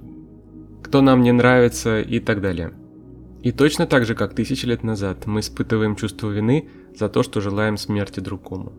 кто 0.84 1.02
нам 1.02 1.22
не 1.22 1.32
нравится 1.32 2.00
и 2.00 2.20
так 2.20 2.40
далее. 2.40 2.72
И 3.42 3.50
точно 3.50 3.88
так 3.88 4.04
же, 4.04 4.14
как 4.14 4.34
тысячи 4.34 4.64
лет 4.64 4.84
назад, 4.84 5.26
мы 5.26 5.40
испытываем 5.40 5.96
чувство 5.96 6.30
вины 6.30 6.70
за 6.94 7.08
то, 7.08 7.24
что 7.24 7.40
желаем 7.40 7.76
смерти 7.76 8.20
другому. 8.20 8.72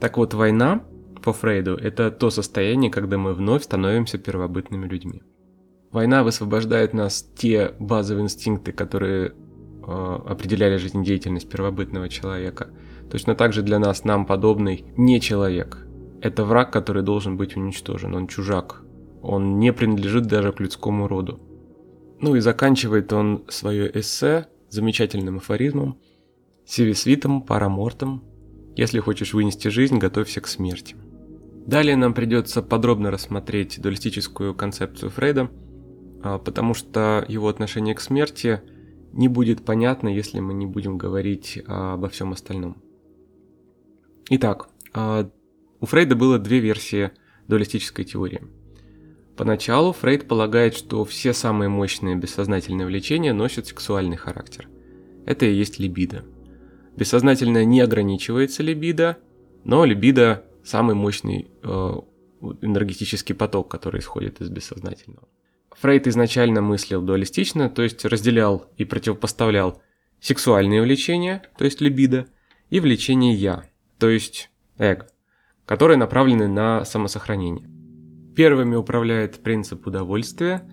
Так 0.00 0.16
вот, 0.16 0.32
война, 0.34 0.84
по 1.24 1.32
Фрейду, 1.32 1.74
это 1.74 2.12
то 2.12 2.30
состояние, 2.30 2.92
когда 2.92 3.18
мы 3.18 3.34
вновь 3.34 3.64
становимся 3.64 4.18
первобытными 4.18 4.86
людьми. 4.86 5.22
Война 5.90 6.22
высвобождает 6.22 6.94
нас 6.94 7.28
те 7.36 7.74
базовые 7.80 8.24
инстинкты, 8.24 8.70
которые 8.70 9.34
определяли 9.84 10.76
жизнедеятельность 10.76 11.48
первобытного 11.48 12.08
человека. 12.08 12.70
Точно 13.10 13.34
так 13.34 13.52
же 13.52 13.62
для 13.62 13.78
нас, 13.78 14.04
нам 14.04 14.26
подобный, 14.26 14.84
не 14.96 15.20
человек. 15.20 15.86
Это 16.20 16.44
враг, 16.44 16.72
который 16.72 17.02
должен 17.02 17.36
быть 17.36 17.56
уничтожен, 17.56 18.14
он 18.14 18.28
чужак. 18.28 18.82
Он 19.22 19.58
не 19.58 19.72
принадлежит 19.72 20.26
даже 20.26 20.52
к 20.52 20.60
людскому 20.60 21.08
роду. 21.08 21.40
Ну 22.20 22.36
и 22.36 22.40
заканчивает 22.40 23.12
он 23.12 23.44
свое 23.48 23.90
эссе 23.98 24.46
замечательным 24.68 25.38
афоризмом 25.38 25.98
«Севисвитом 26.64 27.42
парамортом. 27.42 28.22
Если 28.76 29.00
хочешь 29.00 29.34
вынести 29.34 29.68
жизнь, 29.68 29.98
готовься 29.98 30.40
к 30.40 30.46
смерти». 30.46 30.96
Далее 31.66 31.96
нам 31.96 32.14
придется 32.14 32.62
подробно 32.62 33.10
рассмотреть 33.10 33.80
дуалистическую 33.80 34.54
концепцию 34.54 35.10
Фрейда, 35.10 35.50
а, 36.22 36.38
потому 36.38 36.74
что 36.74 37.24
его 37.28 37.48
отношение 37.48 37.94
к 37.94 38.00
смерти– 38.00 38.60
не 39.12 39.28
будет 39.28 39.64
понятно, 39.64 40.08
если 40.08 40.40
мы 40.40 40.54
не 40.54 40.66
будем 40.66 40.98
говорить 40.98 41.62
обо 41.66 42.08
всем 42.08 42.32
остальном. 42.32 42.76
Итак, 44.30 44.68
а, 44.94 45.30
у 45.80 45.86
Фрейда 45.86 46.16
было 46.16 46.38
две 46.38 46.60
версии 46.60 47.10
дуалистической 47.48 48.04
теории. 48.04 48.42
Поначалу 49.36 49.92
Фрейд 49.92 50.28
полагает, 50.28 50.74
что 50.74 51.04
все 51.04 51.32
самые 51.32 51.68
мощные 51.68 52.16
бессознательные 52.16 52.86
влечения 52.86 53.32
носят 53.32 53.66
сексуальный 53.66 54.16
характер. 54.16 54.68
Это 55.26 55.46
и 55.46 55.54
есть 55.54 55.78
либидо. 55.78 56.24
Бессознательное 56.96 57.64
не 57.64 57.80
ограничивается 57.80 58.62
либидо, 58.62 59.18
но 59.64 59.84
либидо 59.84 60.44
самый 60.62 60.94
мощный 60.94 61.50
э, 61.62 61.94
энергетический 62.60 63.34
поток, 63.34 63.70
который 63.70 64.00
исходит 64.00 64.40
из 64.40 64.50
бессознательного. 64.50 65.26
Фрейд 65.78 66.06
изначально 66.06 66.60
мыслил 66.60 67.02
дуалистично, 67.02 67.68
то 67.68 67.82
есть 67.82 68.04
разделял 68.04 68.70
и 68.76 68.84
противопоставлял 68.84 69.82
сексуальные 70.20 70.82
влечения, 70.82 71.42
то 71.58 71.64
есть 71.64 71.80
либидо, 71.80 72.26
и 72.70 72.80
влечение 72.80 73.34
«я», 73.34 73.64
то 73.98 74.08
есть 74.08 74.50
эго, 74.78 75.08
которые 75.66 75.96
направлены 75.96 76.48
на 76.48 76.84
самосохранение. 76.84 77.68
Первыми 78.34 78.76
управляет 78.76 79.42
принцип 79.42 79.86
удовольствия, 79.86 80.68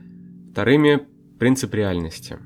вторыми– 0.51 1.07
принцип 1.39 1.73
реальности. 1.73 2.37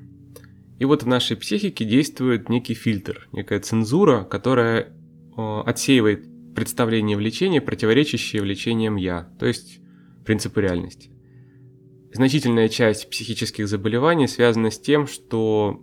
И 0.79 0.86
вот 0.86 1.03
в 1.03 1.07
нашей 1.07 1.38
психике 1.38 1.86
действует 1.86 2.50
некий 2.50 2.74
фильтр, 2.74 3.27
некая 3.31 3.60
цензура, 3.60 4.24
которая 4.24 4.93
отсеивает 5.36 6.25
представление 6.55 7.17
влечения, 7.17 7.62
противоречащие 7.62 8.41
влечениям 8.41 8.95
«я», 8.95 9.29
то 9.39 9.45
есть 9.45 9.79
принципу 10.25 10.60
реальности. 10.60 11.10
Значительная 12.13 12.70
часть 12.70 13.10
психических 13.10 13.67
заболеваний 13.67 14.27
связана 14.27 14.70
с 14.70 14.79
тем, 14.79 15.08
что 15.08 15.82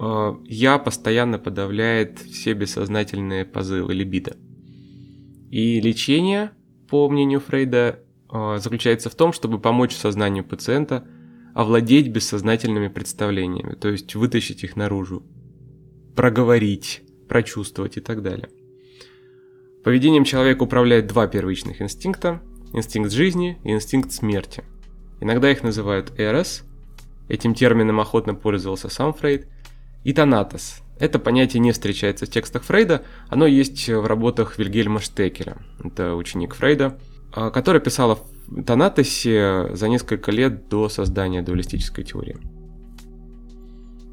э, 0.00 0.34
я 0.46 0.76
постоянно 0.76 1.38
подавляет 1.38 2.18
все 2.18 2.54
бессознательные 2.54 3.44
позывы 3.44 3.94
либидо. 3.94 4.36
И 5.52 5.80
лечение, 5.80 6.50
по 6.90 7.08
мнению 7.08 7.38
Фрейда, 7.38 8.00
э, 8.28 8.58
заключается 8.58 9.08
в 9.08 9.14
том, 9.14 9.32
чтобы 9.32 9.60
помочь 9.60 9.94
сознанию 9.94 10.42
пациента 10.42 11.06
овладеть 11.54 12.08
бессознательными 12.08 12.88
представлениями, 12.88 13.74
то 13.74 13.88
есть 13.88 14.16
вытащить 14.16 14.64
их 14.64 14.74
наружу, 14.74 15.22
проговорить, 16.16 17.02
прочувствовать 17.28 17.98
и 17.98 18.00
так 18.00 18.22
далее. 18.22 18.48
Поведением 19.84 20.24
человека 20.24 20.64
управляет 20.64 21.06
два 21.06 21.28
первичных 21.28 21.80
инстинкта– 21.80 22.42
инстинкт 22.72 23.12
жизни 23.12 23.60
и 23.62 23.70
инстинкт 23.70 24.10
смерти– 24.10 24.64
Иногда 25.20 25.50
их 25.50 25.62
называют 25.62 26.12
эрос, 26.18 26.64
этим 27.28 27.54
термином 27.54 28.00
охотно 28.00 28.34
пользовался 28.34 28.88
сам 28.88 29.12
Фрейд, 29.12 29.46
и 30.04 30.12
танатос. 30.12 30.82
Это 30.98 31.18
понятие 31.18 31.60
не 31.60 31.72
встречается 31.72 32.26
в 32.26 32.30
текстах 32.30 32.62
Фрейда, 32.64 33.02
оно 33.28 33.46
есть 33.46 33.88
в 33.88 34.06
работах 34.06 34.58
Вильгельма 34.58 35.00
Штекера, 35.00 35.58
это 35.82 36.14
ученик 36.14 36.54
Фрейда, 36.54 36.98
а, 37.32 37.50
который 37.50 37.80
писал 37.80 38.12
о 38.12 38.62
танатосе 38.62 39.74
за 39.74 39.88
несколько 39.88 40.30
лет 40.30 40.68
до 40.68 40.88
создания 40.88 41.42
дуалистической 41.42 42.04
теории. 42.04 42.36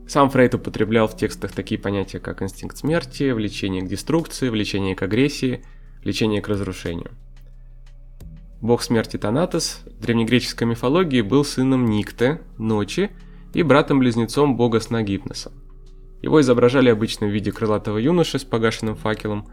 Сам 0.07 0.29
Фрейд 0.29 0.53
употреблял 0.53 1.07
в 1.07 1.17
текстах 1.17 1.51
такие 1.51 1.79
понятия, 1.79 2.19
как 2.19 2.43
инстинкт 2.43 2.77
смерти, 2.77 3.31
влечение 3.31 3.81
к 3.81 3.87
деструкции, 3.87 4.49
влечение 4.49 4.95
к 4.95 5.01
агрессии, 5.01 5.63
влечение 6.03 6.41
к 6.41 6.47
разрушению– 6.47 7.11
Бог 8.61 8.81
смерти 8.81 9.17
Танатос 9.17 9.81
в 9.85 10.01
древнегреческой 10.01 10.67
мифологии 10.67 11.21
был 11.21 11.43
сыном 11.43 11.85
Никте, 11.85 12.41
Ночи, 12.57 13.11
и 13.53 13.63
братом-близнецом 13.63 14.57
бога 14.57 14.79
сна 14.79 15.01
Гипноса. 15.01 15.51
Его 16.21 16.41
изображали 16.41 16.89
обычно 16.89 17.27
в 17.27 17.29
виде 17.29 17.51
крылатого 17.51 17.97
юноши 17.97 18.39
с 18.39 18.43
погашенным 18.43 18.95
факелом, 18.95 19.47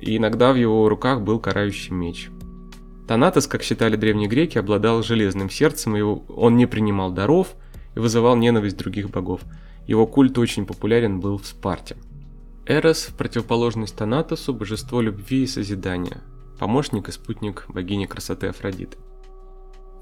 и 0.00 0.16
иногда 0.16 0.52
в 0.52 0.56
его 0.56 0.88
руках 0.88 1.22
был 1.22 1.40
карающий 1.40 1.92
меч. 1.92 2.30
Танатос, 3.08 3.46
как 3.46 3.62
считали 3.62 3.96
древние 3.96 4.28
греки, 4.28 4.58
обладал 4.58 5.02
железным 5.02 5.50
сердцем, 5.50 5.96
и 5.96 6.02
он 6.02 6.56
не 6.56 6.66
принимал 6.66 7.10
даров 7.10 7.54
и 7.94 7.98
вызывал 7.98 8.36
ненависть 8.36 8.76
других 8.76 9.10
богов. 9.10 9.40
Его 9.86 10.06
культ 10.06 10.38
очень 10.38 10.66
популярен 10.66 11.20
был 11.20 11.38
в 11.38 11.46
Спарте. 11.46 11.96
Эрос 12.66 13.06
в 13.06 13.14
противоположность 13.14 13.96
Танатосу– 13.96 14.54
божество 14.54 15.00
любви 15.00 15.42
и 15.42 15.46
созидания, 15.48 16.20
помощник 16.62 17.08
и 17.08 17.10
спутник 17.10 17.64
богини 17.66 18.06
красоты 18.06 18.46
Афродиты. 18.46 18.96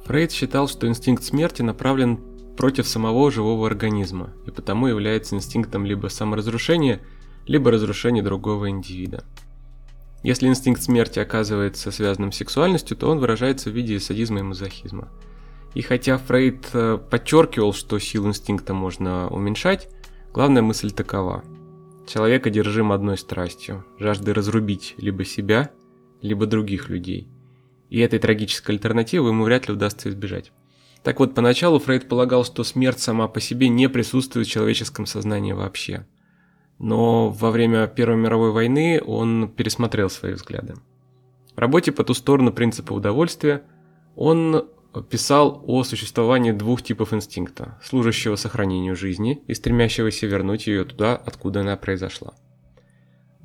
Фрейд 0.04 0.30
считал, 0.30 0.68
что 0.68 0.86
инстинкт 0.88 1.24
смерти 1.24 1.62
направлен 1.62 2.20
против 2.54 2.86
самого 2.86 3.30
живого 3.30 3.66
организма 3.66 4.34
и 4.46 4.50
потому 4.50 4.86
является 4.86 5.34
инстинктом 5.34 5.86
либо 5.86 6.08
саморазрушения, 6.08 7.00
либо 7.46 7.70
разрушения 7.70 8.22
другого 8.22 8.68
индивида. 8.68 9.24
Если 10.22 10.48
инстинкт 10.48 10.82
смерти 10.82 11.18
оказывается 11.18 11.90
связанным 11.90 12.30
с 12.30 12.36
сексуальностью, 12.36 12.94
то 12.94 13.08
он 13.08 13.20
выражается 13.20 13.70
в 13.70 13.72
виде 13.72 13.98
садизма 13.98 14.40
и 14.40 14.42
мазохизма. 14.42 15.08
И 15.72 15.80
хотя 15.80 16.18
Фрейд 16.18 16.68
э, 16.74 16.98
подчеркивал, 16.98 17.72
что 17.72 17.98
силу 17.98 18.28
инстинкта 18.28 18.74
можно 18.74 19.28
уменьшать, 19.28 19.88
главная 20.34 20.60
мысль 20.60 20.90
такова. 20.90 21.42
Человек 22.06 22.46
одержим 22.46 22.92
одной 22.92 23.16
страстью– 23.16 23.86
жаждой 23.98 24.34
разрубить 24.34 24.94
либо 24.98 25.24
себя, 25.24 25.70
либо 26.22 26.46
других 26.46 26.88
людей. 26.88 27.28
И 27.88 27.98
этой 27.98 28.18
трагической 28.18 28.74
альтернативы 28.74 29.30
ему 29.30 29.44
вряд 29.44 29.68
ли 29.68 29.74
удастся 29.74 30.08
избежать. 30.08 30.52
Так 31.02 31.18
вот, 31.18 31.34
поначалу 31.34 31.78
Фрейд 31.78 32.08
полагал, 32.08 32.44
что 32.44 32.62
смерть 32.62 33.00
сама 33.00 33.26
по 33.26 33.40
себе 33.40 33.68
не 33.68 33.88
присутствует 33.88 34.46
в 34.46 34.50
человеческом 34.50 35.06
сознании 35.06 35.52
вообще. 35.52 36.06
Но 36.78 37.30
во 37.30 37.50
время 37.50 37.86
Первой 37.86 38.16
мировой 38.16 38.52
войны 38.52 39.02
он 39.04 39.48
пересмотрел 39.48 40.10
свои 40.10 40.34
взгляды. 40.34 40.74
В 41.54 41.58
работе 41.58 41.92
«По 41.92 42.04
ту 42.04 42.14
сторону 42.14 42.52
принципа 42.52 42.92
удовольствия» 42.92 43.62
он 44.14 44.66
писал 45.08 45.62
о 45.66 45.84
существовании 45.84 46.52
двух 46.52 46.82
типов 46.82 47.12
инстинкта– 47.12 47.78
служащего 47.84 48.36
сохранению 48.36 48.96
жизни 48.96 49.42
и 49.46 49.54
стремящегося 49.54 50.26
вернуть 50.26 50.66
ее 50.66 50.84
туда, 50.84 51.16
откуда 51.16 51.60
она 51.60 51.76
произошла. 51.76 52.34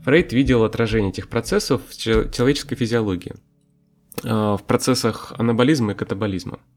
Фрейд 0.06 0.32
видел 0.32 0.64
отражение 0.64 1.10
этих 1.10 1.28
процессов 1.28 1.82
в 1.88 1.98
человеческой 1.98 2.76
физиологии, 2.76 3.36
а, 4.24 4.56
в 4.56 4.64
процессах 4.64 5.34
анаболизма 5.38 5.92
и 5.92 5.96
катаболизма– 5.96 6.60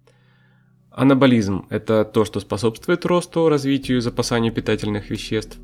Анаболизм– 0.98 1.64
это 1.70 2.04
то, 2.04 2.24
что 2.24 2.40
способствует 2.40 3.06
росту, 3.06 3.48
развитию 3.48 3.98
и 3.98 4.00
запасанию 4.00 4.52
питательных 4.52 5.10
веществ. 5.10 5.56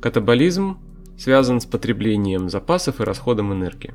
Катаболизм 0.00 0.78
связан 1.18 1.60
с 1.60 1.66
потреблением 1.66 2.48
запасов 2.48 2.98
и 2.98 3.04
расходом 3.04 3.52
энергии. 3.52 3.92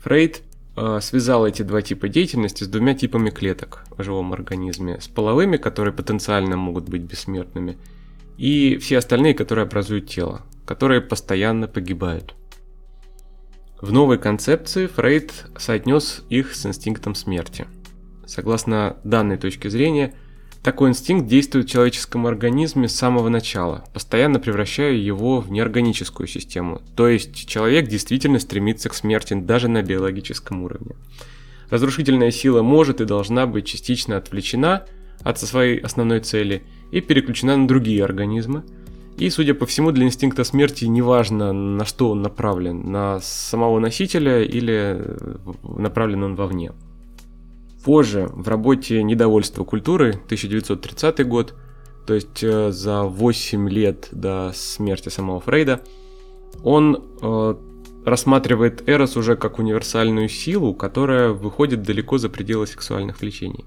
Фрейд 0.00 0.40
э, 0.74 1.00
связал 1.02 1.46
эти 1.46 1.60
два 1.60 1.82
типа 1.82 2.08
деятельности 2.08 2.64
с 2.64 2.66
двумя 2.66 2.94
типами 2.94 3.28
клеток 3.28 3.84
в 3.90 4.02
живом 4.02 4.32
организме. 4.32 5.02
С 5.02 5.08
половыми, 5.08 5.58
которые 5.58 5.92
потенциально 5.92 6.56
могут 6.56 6.88
быть 6.88 7.02
бессмертными, 7.02 7.76
и 8.38 8.78
все 8.78 8.96
остальные, 8.96 9.34
которые 9.34 9.64
образуют 9.64 10.08
тело, 10.08 10.46
которые 10.68 11.00
постоянно 11.00 11.66
погибают. 11.66 12.36
В 13.80 13.90
новой 13.90 14.18
концепции 14.18 14.86
Фрейд 14.86 15.32
соотнес 15.56 16.24
их 16.28 16.54
с 16.54 16.64
инстинктом 16.64 17.16
смерти– 17.16 17.66
Согласно 18.28 18.98
данной 19.04 19.38
точке 19.38 19.70
зрения, 19.70 20.12
такой 20.62 20.90
инстинкт 20.90 21.26
действует 21.26 21.64
в 21.64 21.70
человеческом 21.70 22.26
организме 22.26 22.86
с 22.86 22.94
самого 22.94 23.30
начала, 23.30 23.86
постоянно 23.94 24.38
превращая 24.38 24.92
его 24.92 25.40
в 25.40 25.50
неорганическую 25.50 26.26
систему. 26.26 26.82
То 26.94 27.08
есть 27.08 27.48
человек 27.48 27.88
действительно 27.88 28.38
стремится 28.38 28.90
к 28.90 28.94
смерти 28.94 29.32
даже 29.32 29.68
на 29.68 29.82
биологическом 29.82 30.62
уровне. 30.62 30.94
Разрушительная 31.70 32.30
сила 32.30 32.60
может 32.60 33.00
и 33.00 33.06
должна 33.06 33.46
быть 33.46 33.66
частично 33.66 34.18
отвлечена 34.18 34.84
от 35.22 35.40
своей 35.40 35.78
основной 35.78 36.20
цели 36.20 36.64
и 36.92 37.00
переключена 37.00 37.56
на 37.56 37.66
другие 37.66 38.04
организмы. 38.04 38.62
И, 39.18 39.30
судя 39.30 39.54
по 39.54 39.66
всему, 39.66 39.90
для 39.90 40.06
инстинкта 40.06 40.44
смерти 40.44 40.84
неважно, 40.84 41.52
на 41.52 41.84
что 41.84 42.10
он 42.10 42.22
направлен, 42.22 42.90
на 42.90 43.18
самого 43.20 43.80
носителя 43.80 44.42
или 44.42 45.16
направлен 45.64 46.22
он 46.22 46.34
вовне. 46.36 46.72
Позже 47.84 48.28
в 48.32 48.46
работе 48.46 49.02
«Недовольство 49.02 49.64
культуры» 49.64 50.10
1930 50.10 51.26
год, 51.26 51.54
то 52.06 52.14
есть 52.14 52.42
э, 52.42 52.70
за 52.70 53.02
8 53.02 53.68
лет 53.68 54.08
до 54.12 54.52
смерти 54.54 55.08
самого 55.08 55.40
Фрейда, 55.40 55.80
он 56.62 57.02
э, 57.20 57.54
рассматривает 58.04 58.88
Эрос 58.88 59.16
уже 59.16 59.36
как 59.36 59.58
универсальную 59.58 60.28
силу, 60.28 60.74
которая 60.74 61.30
выходит 61.30 61.82
далеко 61.82 62.18
за 62.18 62.28
пределы 62.28 62.68
сексуальных 62.68 63.20
влечений. 63.20 63.64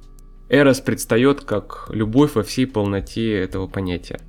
Эрос 0.49 0.79
предстает 0.79 1.41
как 1.41 1.89
любовь 1.89 2.35
во 2.35 2.43
всей 2.43 2.67
полноте 2.67 3.33
этого 3.33 3.67
понятия. 3.67 4.21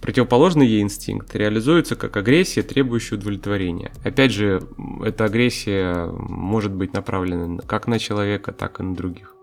Противоположный 0.00 0.66
ей 0.66 0.80
инстинкт 0.80 1.34
реализуется 1.36 1.94
как 1.94 2.16
агрессия, 2.16 2.62
требующая 2.62 3.18
удовлетворения. 3.18 3.92
Опять 4.02 4.32
же, 4.32 4.62
эта 5.04 5.24
агрессия 5.24 6.06
может 6.06 6.72
быть 6.72 6.94
направлена 6.94 7.60
как 7.66 7.86
на 7.86 7.98
человека, 7.98 8.52
так 8.52 8.80
и 8.80 8.82
на 8.82 8.94
других. 8.94 9.36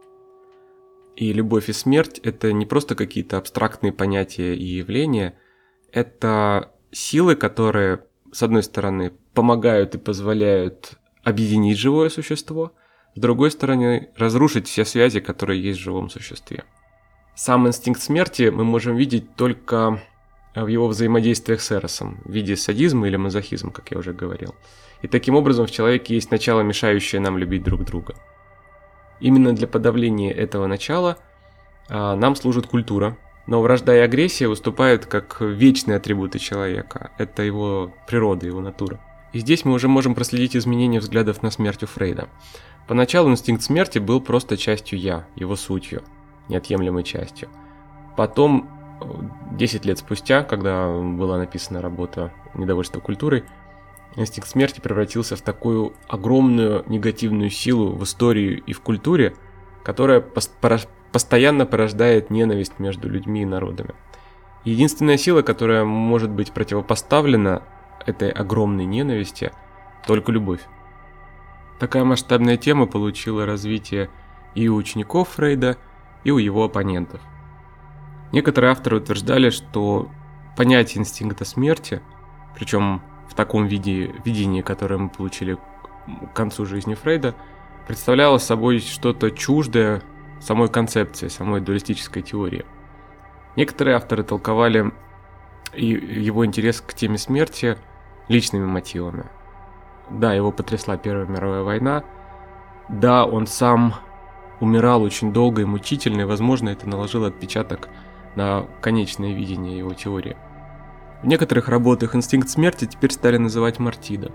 И 1.15 1.31
любовь 1.31 1.69
и 1.69 1.73
смерть– 1.73 2.19
это 2.23 2.53
не 2.53 2.65
просто 2.65 2.95
какие-то 2.95 3.37
абстрактные 3.37 3.91
понятия 3.91 4.55
и 4.55 4.63
явления, 4.63 5.37
это 5.91 6.71
силы, 6.91 7.35
которые, 7.35 8.03
с 8.31 8.43
одной 8.43 8.63
стороны, 8.63 9.13
помогают 9.33 9.95
и 9.95 9.99
позволяют 9.99 10.93
объединить 11.23 11.77
живое 11.77 12.09
существо, 12.09 12.73
с 13.15 13.19
другой 13.19 13.51
стороны, 13.51 14.09
разрушить 14.15 14.67
все 14.67 14.85
связи, 14.85 15.19
которые 15.19 15.61
есть 15.61 15.79
в 15.79 15.83
живом 15.83 16.09
существе. 16.09 16.65
Сам 17.35 17.67
инстинкт 17.67 18.01
смерти 18.01 18.49
мы 18.49 18.63
можем 18.63 18.95
видеть 18.95 19.35
только 19.35 20.01
в 20.63 20.67
его 20.67 20.87
взаимодействиях 20.87 21.61
с 21.61 21.71
Эросом 21.71 22.19
в 22.23 22.31
виде 22.31 22.55
садизма 22.55 23.07
или 23.07 23.15
мазохизма, 23.15 23.71
как 23.71 23.91
я 23.91 23.97
уже 23.97 24.13
говорил. 24.13 24.55
И 25.01 25.07
таким 25.07 25.35
образом 25.35 25.67
в 25.67 25.71
человеке 25.71 26.15
есть 26.15 26.31
начало, 26.31 26.61
мешающее 26.61 27.21
нам 27.21 27.37
любить 27.37 27.63
друг 27.63 27.83
друга. 27.83 28.15
Именно 29.19 29.55
для 29.55 29.67
подавления 29.67 30.31
этого 30.31 30.67
начала 30.67 31.17
а, 31.89 32.15
нам 32.15 32.35
служит 32.35 32.67
культура, 32.67 33.17
но 33.45 33.61
вражда 33.61 33.95
и 33.95 33.99
агрессия 33.99 34.47
выступают 34.47 35.05
как 35.05 35.41
вечные 35.41 35.97
атрибуты 35.97 36.39
человека. 36.39 37.11
Это 37.17 37.43
его 37.43 37.93
природа, 38.07 38.45
его 38.45 38.61
натура. 38.61 38.99
И 39.33 39.39
здесь 39.39 39.65
мы 39.65 39.73
уже 39.73 39.87
можем 39.87 40.15
проследить 40.15 40.55
изменения 40.55 40.99
взглядов 40.99 41.43
на 41.43 41.51
смерть 41.51 41.83
у 41.83 41.87
Фрейда. 41.87 42.27
Поначалу 42.87 43.29
инстинкт 43.29 43.63
смерти 43.63 43.99
был 43.99 44.21
просто 44.21 44.57
частью 44.57 44.99
«я», 44.99 45.27
его 45.35 45.55
сутью, 45.55 46.03
неотъемлемой 46.47 47.03
частью. 47.03 47.49
Потом 48.15 48.69
10 49.51 49.85
лет 49.85 49.99
спустя, 49.99 50.43
когда 50.43 50.89
была 50.89 51.37
написана 51.37 51.81
работа 51.81 52.31
«Недовольство 52.53 52.99
культурой», 52.99 53.43
инстинкт 54.15 54.49
смерти 54.49 54.79
превратился 54.79 55.35
в 55.35 55.41
такую 55.41 55.93
огромную 56.07 56.83
негативную 56.87 57.49
силу 57.49 57.93
в 57.93 58.03
истории 58.03 58.63
и 58.65 58.73
в 58.73 58.81
культуре, 58.81 59.35
которая 59.83 60.21
постоянно 61.11 61.65
порождает 61.65 62.29
ненависть 62.29 62.79
между 62.79 63.09
людьми 63.09 63.43
и 63.43 63.45
народами. 63.45 63.93
Единственная 64.63 65.17
сила, 65.17 65.43
которая 65.43 65.85
может 65.85 66.29
быть 66.29 66.51
противопоставлена 66.51 67.63
этой 68.05 68.29
огромной 68.29 68.85
ненависти, 68.85 69.51
только 70.05 70.31
любовь. 70.31 70.61
Такая 71.79 72.03
масштабная 72.03 72.57
тема 72.57 72.87
получила 72.87 73.45
развитие 73.45 74.09
и 74.55 74.67
у 74.67 74.75
учеников 74.75 75.29
Фрейда, 75.29 75.77
и 76.23 76.31
у 76.31 76.37
его 76.37 76.63
оппонентов– 76.63 77.21
Некоторые 78.31 78.71
авторы 78.71 78.97
утверждали, 78.97 79.49
что 79.49 80.09
понятие 80.55 81.01
инстинкта 81.01 81.45
смерти, 81.45 82.01
причем 82.55 83.01
в 83.29 83.33
таком 83.33 83.67
виде 83.67 84.13
видении, 84.25 84.61
которое 84.61 84.97
мы 84.97 85.09
получили 85.09 85.55
к 85.55 86.33
концу 86.33 86.65
жизни 86.65 86.95
Фрейда, 86.95 87.35
представляло 87.87 88.37
собой 88.37 88.79
что-то 88.79 89.31
чуждое 89.31 90.01
самой 90.41 90.69
концепции, 90.69 91.27
самой 91.27 91.61
дуалистической 91.61 92.21
теории. 92.21 92.65
Некоторые 93.55 93.95
авторы 93.95 94.23
толковали 94.23 94.91
его 95.73 96.45
интерес 96.45 96.81
к 96.81 96.93
теме 96.93 97.17
смерти 97.17 97.77
личными 98.27 98.65
мотивами. 98.65 99.25
Да, 100.09 100.33
его 100.33 100.51
потрясла 100.51 100.97
Первая 100.97 101.25
мировая 101.25 101.63
война. 101.63 102.03
Да, 102.89 103.25
он 103.25 103.47
сам 103.47 103.95
умирал 104.59 105.01
очень 105.01 105.33
долго 105.33 105.61
и 105.61 105.65
мучительно, 105.65 106.21
и, 106.21 106.25
возможно, 106.25 106.69
это 106.69 106.87
наложило 106.87 107.27
отпечаток 107.27 107.89
на 108.37 108.67
конечное 108.81 109.33
видение 109.33 109.79
его 109.79 109.93
теории. 109.93 110.37
В 111.23 111.27
некоторых 111.27 111.67
работах 111.67 112.15
инстинкт 112.15 112.47
смерти 112.47 112.85
теперь 112.85 113.11
стали 113.11 113.37
называть 113.37 113.79
Мартида. 113.79 114.31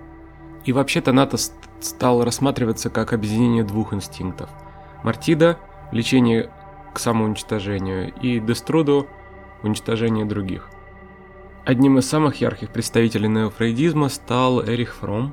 И 0.65 0.73
вообще 0.73 1.01
Танатос 1.01 1.53
стал 1.81 2.25
рассматриваться 2.25 2.91
как 2.91 3.13
объединение 3.13 3.63
двух 3.63 3.95
инстинктов. 3.95 4.51
Мартида– 5.05 5.57
влечение 5.93 6.51
к 6.93 6.99
самоуничтожению, 6.99 8.13
и 8.15 8.41
Деструдо– 8.41 9.07
уничтожение 9.63 10.25
других. 10.25 10.69
Одним 11.65 11.99
из 11.99 12.09
самых 12.09 12.41
ярких 12.41 12.71
представителей 12.71 13.29
неофрейдизма 13.29 14.09
стал 14.09 14.65
Эрих 14.65 14.97
Фром, 14.97 15.33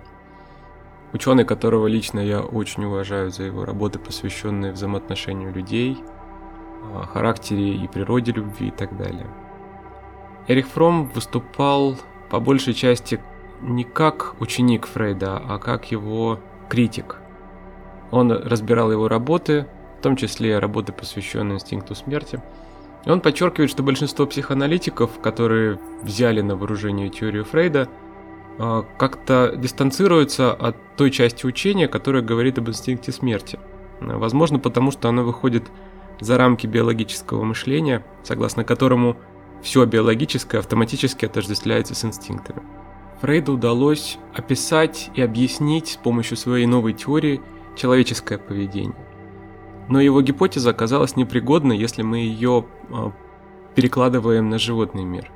ученый, 1.12 1.44
которого 1.44 1.88
лично 1.88 2.20
я 2.20 2.42
очень 2.42 2.86
уважаю 2.86 3.32
за 3.32 3.44
его 3.44 3.66
работы, 3.66 3.98
посвященные 3.98 4.74
взаимоотношению 4.74 5.52
людей– 5.52 5.98
характере 7.12 7.76
и 7.76 7.88
природе 7.88 8.32
любви 8.32 8.68
и 8.68 8.72
так 8.72 8.98
далее. 8.98 9.28
Эрих 10.48 10.68
Фром 10.68 11.06
выступал 11.14 11.98
по 12.30 12.40
большей 12.40 12.74
части 12.74 13.20
не 13.62 13.84
как 13.84 14.36
ученик 14.40 14.88
Фрейда, 14.88 15.38
а 15.38 15.60
как 15.60 15.92
его 15.92 16.40
критик. 16.70 17.18
Он 18.12 18.32
разбирал 18.32 18.92
его 18.92 19.08
работы, 19.08 19.68
в 20.00 20.02
том 20.02 20.16
числе 20.16 20.60
работы, 20.60 20.94
посвященные 20.94 21.56
инстинкту 21.56 21.94
смерти. 21.94 22.42
И 23.06 23.10
он 23.10 23.22
подчеркивает, 23.22 23.70
что 23.70 23.84
большинство 23.84 24.26
психоаналитиков, 24.26 25.20
которые 25.20 25.80
взяли 26.02 26.42
на 26.42 26.56
вооружение 26.56 27.10
теорию 27.10 27.46
Фрейда, 27.46 27.88
а, 28.58 28.86
как-то 28.98 29.54
дистанцируются 29.56 30.54
от 30.54 30.76
той 30.98 31.12
части 31.12 31.46
учения, 31.46 31.88
которая 31.88 32.22
говорит 32.22 32.58
об 32.58 32.70
инстинкте 32.70 33.12
смерти. 33.12 33.60
Возможно, 34.00 34.60
потому 34.60 34.92
что 34.92 35.10
она 35.10 35.24
выходит 35.24 35.64
за 36.20 36.38
рамки 36.38 36.68
биологического 36.68 37.44
мышления, 37.44 38.06
согласно 38.24 38.64
которому 38.64 39.18
все 39.62 39.86
биологическое 39.86 40.60
автоматически 40.60 41.26
отождествляется 41.26 41.96
с 41.96 42.06
инстинктами. 42.06 42.62
Фрейду 43.22 43.54
удалось 43.54 44.18
описать 44.34 45.12
и 45.14 45.22
объяснить 45.22 45.90
с 45.90 45.96
помощью 45.98 46.38
своей 46.38 46.66
новой 46.66 46.94
теории 46.94 47.42
человеческое 47.76 48.38
поведение. 48.38 48.96
Но 49.90 50.00
его 50.00 50.22
гипотеза 50.22 50.70
оказалась 50.70 51.16
непригодной, 51.16 51.78
если 51.78 52.02
мы 52.02 52.20
ее 52.20 52.66
э, 52.90 53.12
перекладываем 53.76 54.50
на 54.50 54.60
животный 54.60 55.04
мир. 55.04 55.32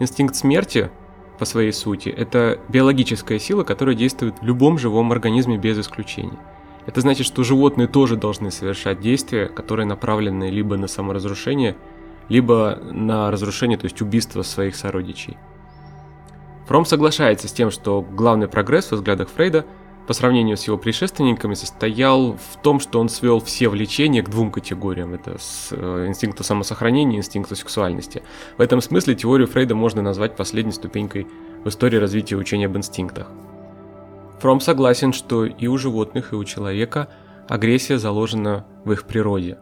Инстинкт 0.00 0.34
смерти, 0.34 0.90
по 1.38 1.44
своей 1.44 1.72
сути, 1.72 2.08
это 2.08 2.58
биологическая 2.68 3.38
сила, 3.38 3.62
которая 3.62 3.94
действует 3.94 4.40
в 4.40 4.44
любом 4.44 4.78
живом 4.78 5.12
организме 5.12 5.56
без 5.56 5.78
исключения. 5.78 6.38
Это 6.86 7.00
значит, 7.00 7.26
что 7.26 7.44
животные 7.44 7.88
тоже 7.88 8.16
должны 8.16 8.50
совершать 8.50 9.00
действия, 9.00 9.46
которые 9.46 9.86
направлены 9.86 10.50
либо 10.50 10.76
на 10.76 10.86
саморазрушение, 10.86 11.76
либо 12.28 12.78
на 12.82 13.30
разрушение, 13.30 13.78
то 13.78 13.84
есть 13.84 14.00
убийство 14.02 14.42
своих 14.42 14.76
сородичей. 14.76 15.36
Фром 16.66 16.86
соглашается 16.86 17.48
с 17.48 17.52
тем, 17.52 17.70
что 17.70 18.02
главный 18.02 18.48
прогресс 18.48 18.86
в 18.86 18.92
взглядах 18.92 19.28
Фрейда 19.28 19.66
по 20.06 20.12
сравнению 20.12 20.56
с 20.56 20.66
его 20.66 20.76
предшественниками 20.76 21.54
состоял 21.54 22.34
в 22.34 22.62
том, 22.62 22.80
что 22.80 23.00
он 23.00 23.08
свел 23.08 23.40
все 23.40 23.68
влечения 23.68 24.22
к 24.22 24.30
двум 24.30 24.50
категориям. 24.50 25.14
Это 25.14 25.38
с 25.38 25.68
э, 25.70 26.06
инстинкту 26.06 26.44
самосохранения 26.44 27.16
и 27.16 27.18
инстинкту 27.20 27.56
сексуальности. 27.56 28.22
В 28.58 28.60
этом 28.60 28.80
смысле 28.80 29.14
теорию 29.14 29.48
Фрейда 29.48 29.74
можно 29.74 30.02
назвать 30.02 30.36
последней 30.36 30.72
ступенькой 30.72 31.26
в 31.64 31.68
истории 31.68 31.96
развития 31.96 32.36
учения 32.36 32.66
об 32.66 32.76
инстинктах. 32.76 33.28
Фром 34.44 34.60
согласен, 34.60 35.14
что 35.14 35.46
и 35.46 35.66
у 35.68 35.78
животных, 35.78 36.34
и 36.34 36.36
у 36.36 36.44
человека 36.44 37.08
агрессия 37.48 37.98
заложена 37.98 38.66
в 38.84 38.92
их 38.92 39.04
природе. 39.04 39.56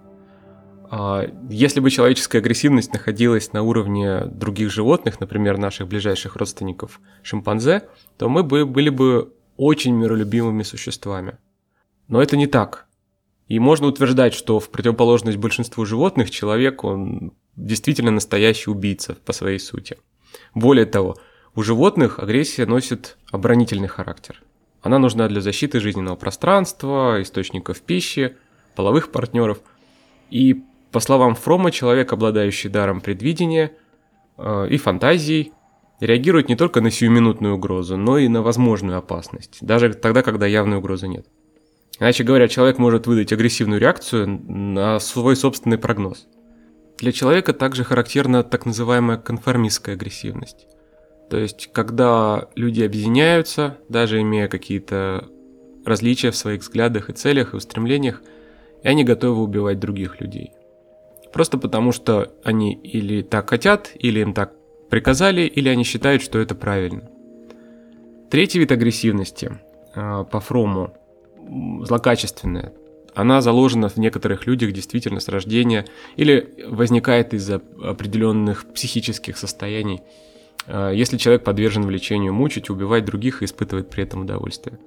А, 0.91 1.25
если 1.49 1.79
бы 1.79 1.89
человеческая 1.89 2.39
агрессивность 2.39 2.93
находилась 2.93 3.53
на 3.53 3.63
уровне 3.63 4.25
других 4.25 4.73
животных, 4.73 5.21
например, 5.21 5.57
наших 5.57 5.87
ближайших 5.87 6.35
родственников 6.35 7.01
шимпанзе, 7.23 7.85
то 8.19 8.29
мы 8.29 8.43
бы 8.43 8.67
были 8.67 8.89
бы 8.89 9.33
очень 9.57 9.95
миролюбимыми 9.95 10.65
существами. 10.65 11.39
Но 12.09 12.21
это 12.21 12.37
не 12.37 12.49
так. 12.49 12.89
И 13.47 13.61
можно 13.61 13.87
утверждать, 13.87 14.35
что 14.35 14.59
в 14.59 14.69
противоположность 14.69 15.39
большинству 15.39 15.87
животных 15.87 16.29
человек, 16.29 16.83
он 16.83 17.35
действительно 17.55 18.11
настоящий 18.11 18.69
убийца 18.69 19.15
по 19.25 19.33
своей 19.33 19.61
сути. 19.61 19.97
Более 20.57 20.87
того, 20.87 21.19
у 21.55 21.63
животных 21.63 22.19
агрессия 22.19 22.67
носит 22.67 23.17
оборонительный 23.31 23.87
характер. 23.87 24.43
Она 24.83 24.99
нужна 24.99 25.29
для 25.29 25.41
защиты 25.41 25.81
жизненного 25.81 26.17
пространства, 26.17 27.23
источников 27.23 27.81
пищи, 27.81 28.37
половых 28.75 29.13
партнеров. 29.13 29.61
И 30.31 30.63
по 30.91 31.01
словам 31.01 31.35
Фрома, 31.35 31.71
человек, 31.71 32.13
обладающий 32.13 32.69
даром 32.69 33.01
предвидения 33.01 33.73
э, 34.37 34.69
и 34.69 34.77
фантазией, 34.77 35.53
реагирует 36.01 36.49
не 36.49 36.57
только 36.57 36.81
на 36.81 36.91
сиюминутную 36.91 37.55
угрозу, 37.55 37.97
но 37.97 38.19
и 38.19 38.27
на 38.27 38.43
возможную 38.43 38.99
опасность, 38.99 39.59
даже 39.61 39.95
тогда, 39.95 40.23
когда 40.23 40.47
явной 40.47 40.79
угрозы 40.79 41.07
нет. 41.07 41.27
Иначе 42.01 42.25
говоря, 42.25 42.49
человек 42.49 42.79
может 42.79 43.07
выдать 43.07 43.33
агрессивную 43.33 43.81
реакцию 43.81 44.27
на 44.27 44.99
свой 44.99 45.37
собственный 45.37 45.79
прогноз. 45.79 46.27
Для 46.99 47.13
человека 47.13 47.53
также 47.53 47.85
характерна 47.85 48.43
так 48.43 48.67
называемая 48.67 49.19
конформистская 49.19 49.95
агрессивность. 49.95 50.67
То 51.33 51.39
есть, 51.39 51.71
когда 51.73 52.51
люди 52.57 52.83
объединяются, 52.83 53.79
даже 53.89 54.21
имея 54.21 54.49
какие-то 54.49 55.31
различия 55.83 56.31
в 56.31 56.37
своих 56.37 56.61
взглядах 56.61 57.09
и 57.09 57.15
целях 57.15 57.55
и 57.55 57.57
устремлениях, 57.57 58.21
и 58.83 58.89
они 58.89 59.03
готовы 59.03 59.43
убивать 59.43 59.81
других 59.81 60.21
людей. 60.21 60.53
Просто 61.33 61.57
потому, 61.57 61.93
что 61.93 62.35
они 62.45 62.75
или 62.75 63.23
так 63.23 63.49
хотят, 63.49 63.93
или 63.95 64.21
им 64.21 64.35
так 64.35 64.53
приказали, 64.91 65.41
или 65.47 65.71
они 65.71 65.85
считают, 65.85 66.21
что 66.21 66.39
это 66.39 66.55
правильно. 66.55 67.09
Третий 68.31 68.59
вид 68.59 68.71
агрессивности 68.71 69.59
а, 69.95 70.25
по 70.25 70.39
Фрому 70.39 70.93
злокачественная. 71.83 72.75
Она 73.15 73.41
заложена 73.41 73.89
в 73.89 73.97
некоторых 73.97 74.47
людях 74.47 74.73
действительно 74.73 75.21
с 75.21 75.29
рождения 75.29 75.87
или 76.17 76.67
возникает 76.69 77.33
из-за 77.33 77.63
определенных 77.83 78.71
психических 78.75 79.39
состояний, 79.39 80.03
если 80.69 81.17
человек 81.17 81.45
подвержен 81.45 81.85
влечению 81.85 82.35
мучить, 82.35 82.71
убивать 82.71 83.05
других 83.05 83.43
и 83.43 83.47
испытывает 83.47 83.91
при 83.91 84.05
этом 84.05 84.23
удовольствие. 84.23 84.79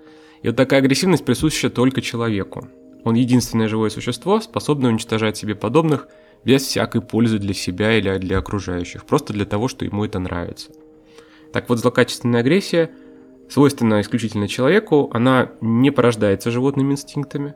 И 0.41 0.47
вот 0.47 0.55
такая 0.55 0.79
агрессивность 0.79 1.25
присуща 1.25 1.69
только 1.69 2.01
человеку. 2.01 2.67
Он 3.03 3.15
единственное 3.15 3.67
живое 3.67 3.89
существо, 3.89 4.39
способное 4.41 4.91
уничтожать 4.91 5.37
себе 5.37 5.55
подобных– 5.55 6.07
без 6.45 6.61
всякой 6.61 7.01
пользы 7.01 7.39
для 7.39 7.53
себя 7.53 7.97
или 7.97 8.17
для 8.19 8.37
окружающих, 8.37 9.05
просто 9.05 9.33
для 9.33 9.45
того, 9.45 9.67
что 9.67 9.83
ему 9.83 10.05
это 10.05 10.19
нравится. 10.19 10.69
Так 11.51 11.67
вот, 11.67 11.79
злокачественная 11.79 12.41
агрессия 12.41 12.91
свойственна 13.49 14.01
исключительно 14.01 14.47
человеку, 14.47 15.09
она 15.11 15.51
не 15.59 15.91
порождается 15.91 16.51
животными 16.51 16.93
инстинктами. 16.93 17.55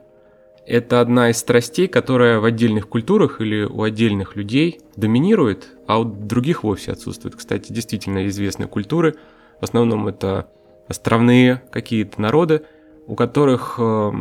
Это 0.66 1.00
одна 1.00 1.30
из 1.30 1.38
страстей, 1.38 1.88
которая 1.88 2.38
в 2.38 2.44
отдельных 2.44 2.88
культурах 2.88 3.40
или 3.40 3.64
у 3.64 3.82
отдельных 3.82 4.36
людей 4.36 4.80
доминирует, 4.96 5.68
а 5.86 6.00
у 6.00 6.04
других 6.04 6.62
вовсе 6.62 6.92
отсутствует. 6.92 7.34
Кстати, 7.34 7.72
действительно 7.72 8.26
известны 8.28 8.66
культуры, 8.66 9.16
в 9.60 9.64
основном 9.64 10.06
это 10.06 10.48
островные 10.86 11.62
какие-то 11.70 12.20
народы, 12.20 12.62
у 13.06 13.14
которых 13.14 13.76
э, 13.78 14.12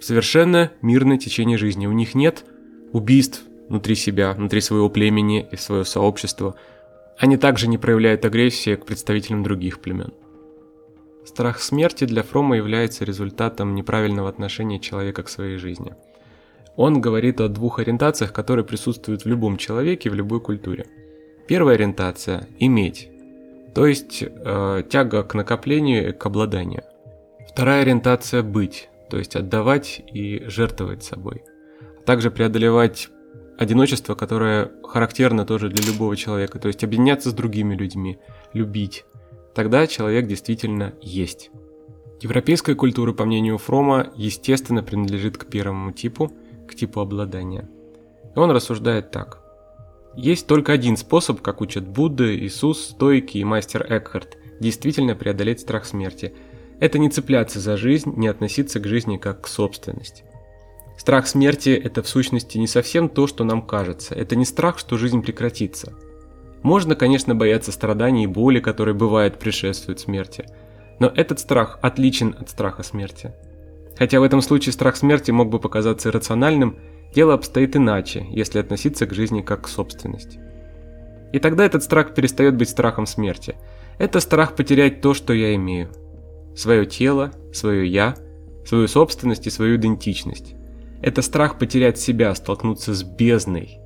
совершенно 0.00 0.70
мирное 0.80 1.18
течение 1.18 1.58
жизни. 1.58 1.86
У 1.86 1.92
них 1.92 2.14
нет 2.14 2.44
убийств, 2.92 3.42
внутри 3.68 3.94
себя, 3.94 4.32
внутри 4.32 4.60
своего 4.60 4.90
племени 4.90 5.46
и 5.50 5.56
своего 5.56 5.84
сообщества, 5.84 6.54
они 7.18 7.36
также 7.36 7.68
не 7.68 7.78
проявляют 7.78 8.24
агрессии 8.24 8.74
к 8.74 8.84
представителям 8.84 9.42
других 9.42 9.80
племен. 9.80 10.12
Страх 11.24 11.60
смерти 11.60 12.04
для 12.04 12.22
Фрома 12.22 12.56
является 12.56 13.04
результатом 13.04 13.74
неправильного 13.74 14.28
отношения 14.28 14.80
человека 14.80 15.22
к 15.22 15.28
своей 15.28 15.56
жизни. 15.56 15.94
Он 16.76 17.00
говорит 17.00 17.40
о 17.40 17.48
двух 17.48 17.78
ориентациях, 17.78 18.32
которые 18.32 18.64
присутствуют 18.64 19.24
в 19.24 19.28
любом 19.28 19.56
человеке 19.56 20.10
в 20.10 20.14
любой 20.14 20.40
культуре. 20.40 20.86
Первая 21.46 21.76
ориентация– 21.76 22.48
иметь, 22.58 23.10
то 23.74 23.86
есть 23.86 24.22
э, 24.22 24.82
тяга 24.90 25.22
к 25.22 25.34
накоплению 25.34 26.08
и 26.08 26.12
к 26.12 26.26
обладанию. 26.26 26.82
Вторая 27.48 27.82
ориентация– 27.82 28.42
быть, 28.42 28.88
то 29.10 29.18
есть 29.18 29.36
отдавать 29.36 30.02
и 30.12 30.42
жертвовать 30.46 31.04
собой. 31.04 31.42
А 32.00 32.02
также 32.02 32.30
преодолевать 32.30 33.08
одиночество, 33.58 34.14
которое 34.14 34.72
характерно 34.82 35.44
тоже 35.44 35.68
для 35.68 35.86
любого 35.86 36.16
человека, 36.16 36.58
то 36.58 36.68
есть 36.68 36.84
объединяться 36.84 37.30
с 37.30 37.34
другими 37.34 37.74
людьми, 37.74 38.18
любить. 38.52 39.04
Тогда 39.54 39.86
человек 39.86 40.26
действительно 40.26 40.94
есть. 41.00 41.50
Европейская 42.20 42.74
культура, 42.74 43.12
по 43.12 43.24
мнению 43.24 43.58
Фрома, 43.58 44.12
естественно 44.16 44.82
принадлежит 44.82 45.36
к 45.36 45.46
первому 45.46 45.92
типу, 45.92 46.32
к 46.68 46.74
типу 46.74 47.00
обладания. 47.00 47.68
И 48.34 48.38
он 48.38 48.50
рассуждает 48.50 49.10
так. 49.10 49.40
Есть 50.14 50.46
только 50.46 50.72
один 50.72 50.96
способ, 50.96 51.40
как 51.40 51.60
учат 51.60 51.86
Будда, 51.86 52.36
Иисус, 52.36 52.80
стойки 52.80 53.38
и 53.38 53.44
мастер 53.44 53.84
Экхарт, 53.88 54.38
действительно 54.60 55.16
преодолеть 55.16 55.60
страх 55.60 55.84
смерти. 55.84 56.32
Это 56.80 56.98
не 56.98 57.10
цепляться 57.10 57.60
за 57.60 57.76
жизнь, 57.76 58.12
не 58.16 58.28
относиться 58.28 58.78
к 58.78 58.86
жизни 58.86 59.16
как 59.16 59.42
к 59.42 59.48
собственности. 59.48 60.24
Страх 60.98 61.26
смерти– 61.26 61.70
это 61.84 62.02
в 62.02 62.08
сущности 62.08 62.58
не 62.58 62.66
совсем 62.66 63.08
то, 63.08 63.26
что 63.26 63.44
нам 63.44 63.62
кажется. 63.62 64.14
Это 64.14 64.36
не 64.36 64.44
страх, 64.44 64.78
что 64.78 64.98
жизнь 64.98 65.22
прекратится. 65.22 65.94
Можно, 66.62 66.94
конечно, 66.94 67.34
бояться 67.34 67.72
страданий 67.72 68.24
и 68.24 68.28
боли, 68.28 68.60
которые 68.60 68.94
бывают 68.94 69.38
предшествуют 69.38 70.00
смерти. 70.00 70.46
Но 70.98 71.12
этот 71.14 71.40
страх 71.40 71.78
отличен 71.82 72.36
от 72.38 72.50
страха 72.50 72.82
смерти. 72.82 73.32
Хотя 73.98 74.20
в 74.20 74.22
этом 74.22 74.40
случае 74.40 74.72
страх 74.72 74.96
смерти 74.96 75.30
мог 75.30 75.50
бы 75.50 75.58
показаться 75.58 76.08
иррациональным, 76.08 76.78
дело 77.14 77.34
обстоит 77.34 77.76
иначе, 77.76 78.26
если 78.30 78.58
относиться 78.58 79.06
к 79.06 79.14
жизни 79.14 79.42
как 79.42 79.62
к 79.62 79.68
собственности. 79.68 80.40
И 81.32 81.38
тогда 81.38 81.64
этот 81.64 81.82
страх 81.82 82.14
перестает 82.14 82.56
быть 82.56 82.68
страхом 82.68 83.06
смерти. 83.06 83.56
Это 83.98 84.20
страх 84.20 84.54
потерять 84.54 85.00
то, 85.00 85.14
что 85.14 85.32
я 85.32 85.54
имею. 85.54 85.88
Свое 86.54 86.86
тело, 86.86 87.32
свое 87.52 87.86
«я», 87.86 88.14
свою 88.66 88.86
собственность 88.86 89.46
и 89.46 89.50
свою 89.50 89.76
идентичность. 89.76 90.54
Это 91.00 91.22
страх 91.22 91.58
потерять 91.58 91.98
себя, 91.98 92.34
столкнуться 92.34 92.94
с 92.94 93.02
бездной, 93.02 93.80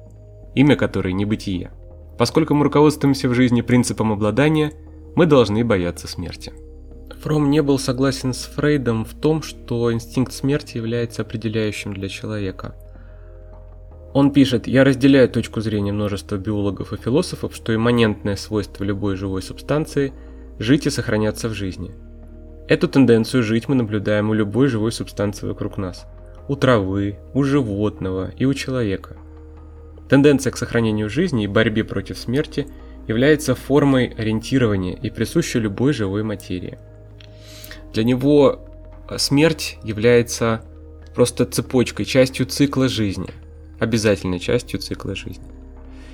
имя 0.54 0.76
которой 0.76 1.12
небытие. 1.12 1.70
Поскольку 2.18 2.54
мы 2.54 2.64
руководствуемся 2.64 3.28
в 3.28 3.34
жизни 3.34 3.60
принципом 3.60 4.12
обладания, 4.12 4.72
мы 5.14 5.26
должны 5.26 5.64
бояться 5.64 6.08
смерти. 6.08 6.52
Фром 7.22 7.50
не 7.50 7.62
был 7.62 7.78
согласен 7.78 8.32
с 8.32 8.44
Фрейдом 8.44 9.04
в 9.04 9.14
том, 9.14 9.42
что 9.42 9.92
инстинкт 9.92 10.32
смерти 10.32 10.76
является 10.76 11.22
определяющим 11.22 11.94
для 11.94 12.08
человека. 12.08 12.74
Он 14.14 14.32
пишет, 14.32 14.66
я 14.66 14.84
разделяю 14.84 15.28
точку 15.28 15.60
зрения 15.60 15.92
множества 15.92 16.36
биологов 16.36 16.92
и 16.92 16.96
философов, 16.96 17.54
что 17.54 17.74
имманентное 17.74 18.36
свойство 18.36 18.84
любой 18.84 19.16
живой 19.16 19.42
субстанции– 19.42 20.12
жить 20.58 20.86
и 20.86 20.90
сохраняться 20.90 21.48
в 21.48 21.52
жизни. 21.52 21.94
Эту 22.68 22.88
тенденцию 22.88 23.42
жить 23.42 23.68
мы 23.68 23.74
наблюдаем 23.74 24.30
у 24.30 24.34
любой 24.34 24.68
живой 24.68 24.92
субстанции 24.92 25.46
вокруг 25.46 25.76
нас. 25.76 26.06
У 26.48 26.56
травы, 26.56 27.18
у 27.34 27.42
животного 27.42 28.30
и 28.36 28.44
у 28.44 28.54
человека. 28.54 29.16
Тенденция 30.08 30.50
к 30.50 30.56
сохранению 30.56 31.10
жизни 31.10 31.44
и 31.44 31.48
борьбе 31.48 31.84
против 31.84 32.18
смерти 32.18 32.66
является 33.08 33.54
формой 33.54 34.06
ориентирования 34.06 34.94
и 34.94 35.10
присуща 35.10 35.58
любой 35.58 35.92
живой 35.92 36.22
материи. 36.22 36.78
Для 37.92 38.04
него 38.04 38.68
э, 39.08 39.18
смерть 39.18 39.78
является 39.82 40.62
просто 41.14 41.44
цепочкой, 41.44 42.04
частью 42.04 42.46
цикла 42.46 42.88
жизни– 42.88 43.28
обязательной 43.78 44.38
частью 44.38 44.80
цикла 44.80 45.14
жизни. 45.14 45.44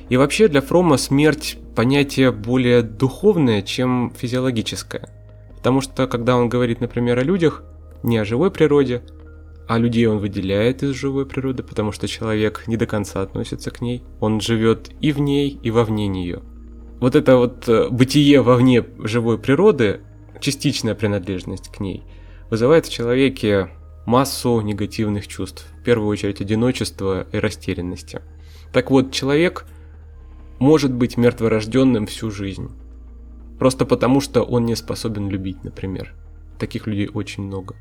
И 0.09 0.17
вообще 0.17 0.49
для 0.49 0.61
Фрома 0.61 0.97
смерть 0.97 1.59
понятие 1.75 2.33
более 2.33 2.83
духовное, 2.83 3.63
чем 3.63 4.13
физиологическое. 4.17 5.09
Потому 5.57 5.81
что 5.81 6.07
когда 6.07 6.37
он 6.37 6.49
говорит, 6.49 6.81
например, 6.81 7.19
о 7.19 7.23
людях, 7.23 7.63
не 8.03 8.19
о 8.19 8.25
живой 8.25 8.51
природе, 8.51 9.03
а 9.73 9.79
людей 9.79 10.05
он 10.05 10.19
выделяет 10.19 10.83
из 10.83 10.95
живой 10.95 11.25
природы, 11.25 11.63
потому 11.63 11.93
что 11.93 12.07
человек 12.07 12.65
не 12.67 12.77
до 12.77 12.85
конца 12.85 13.23
относится 13.23 13.71
к 13.71 13.81
ней. 13.81 14.05
Он 14.21 14.39
живет 14.39 14.91
и 15.01 15.13
в 15.13 15.19
ней, 15.19 15.59
и 15.63 15.71
вовне 15.71 16.09
нее. 16.09 16.43
Вот 17.01 17.17
это 17.17 17.39
вот 17.39 17.67
э, 17.71 17.89
бытие 17.89 18.43
вовне 18.43 18.85
живой 18.99 19.39
природы, 19.39 20.03
частичная 20.43 20.95
принадлежность 20.95 21.73
к 21.73 21.81
ней, 21.81 22.05
вызывает 22.51 22.85
в 22.85 22.93
человеке 22.93 23.71
массу 24.05 24.61
негативных 24.61 25.27
чувств, 25.27 25.67
в 25.81 25.85
первую 25.85 26.09
очередь 26.09 26.43
одиночества 26.43 27.27
и 27.33 27.39
растерянности. 27.39 28.21
Так 28.75 28.91
вот, 28.91 29.11
человек 29.11 29.65
может 30.59 30.93
быть 30.93 31.17
мертворожденным 31.17 32.05
всю 32.05 32.31
жизнь. 32.31 32.71
Просто 33.59 33.87
потому, 33.87 34.21
что 34.21 34.43
он 34.43 34.67
не 34.67 34.77
способен 34.77 35.31
любить, 35.31 35.65
например. 35.65 36.15
Таких 36.59 36.87
людей 36.87 37.09
очень 37.09 37.45
много. 37.45 37.75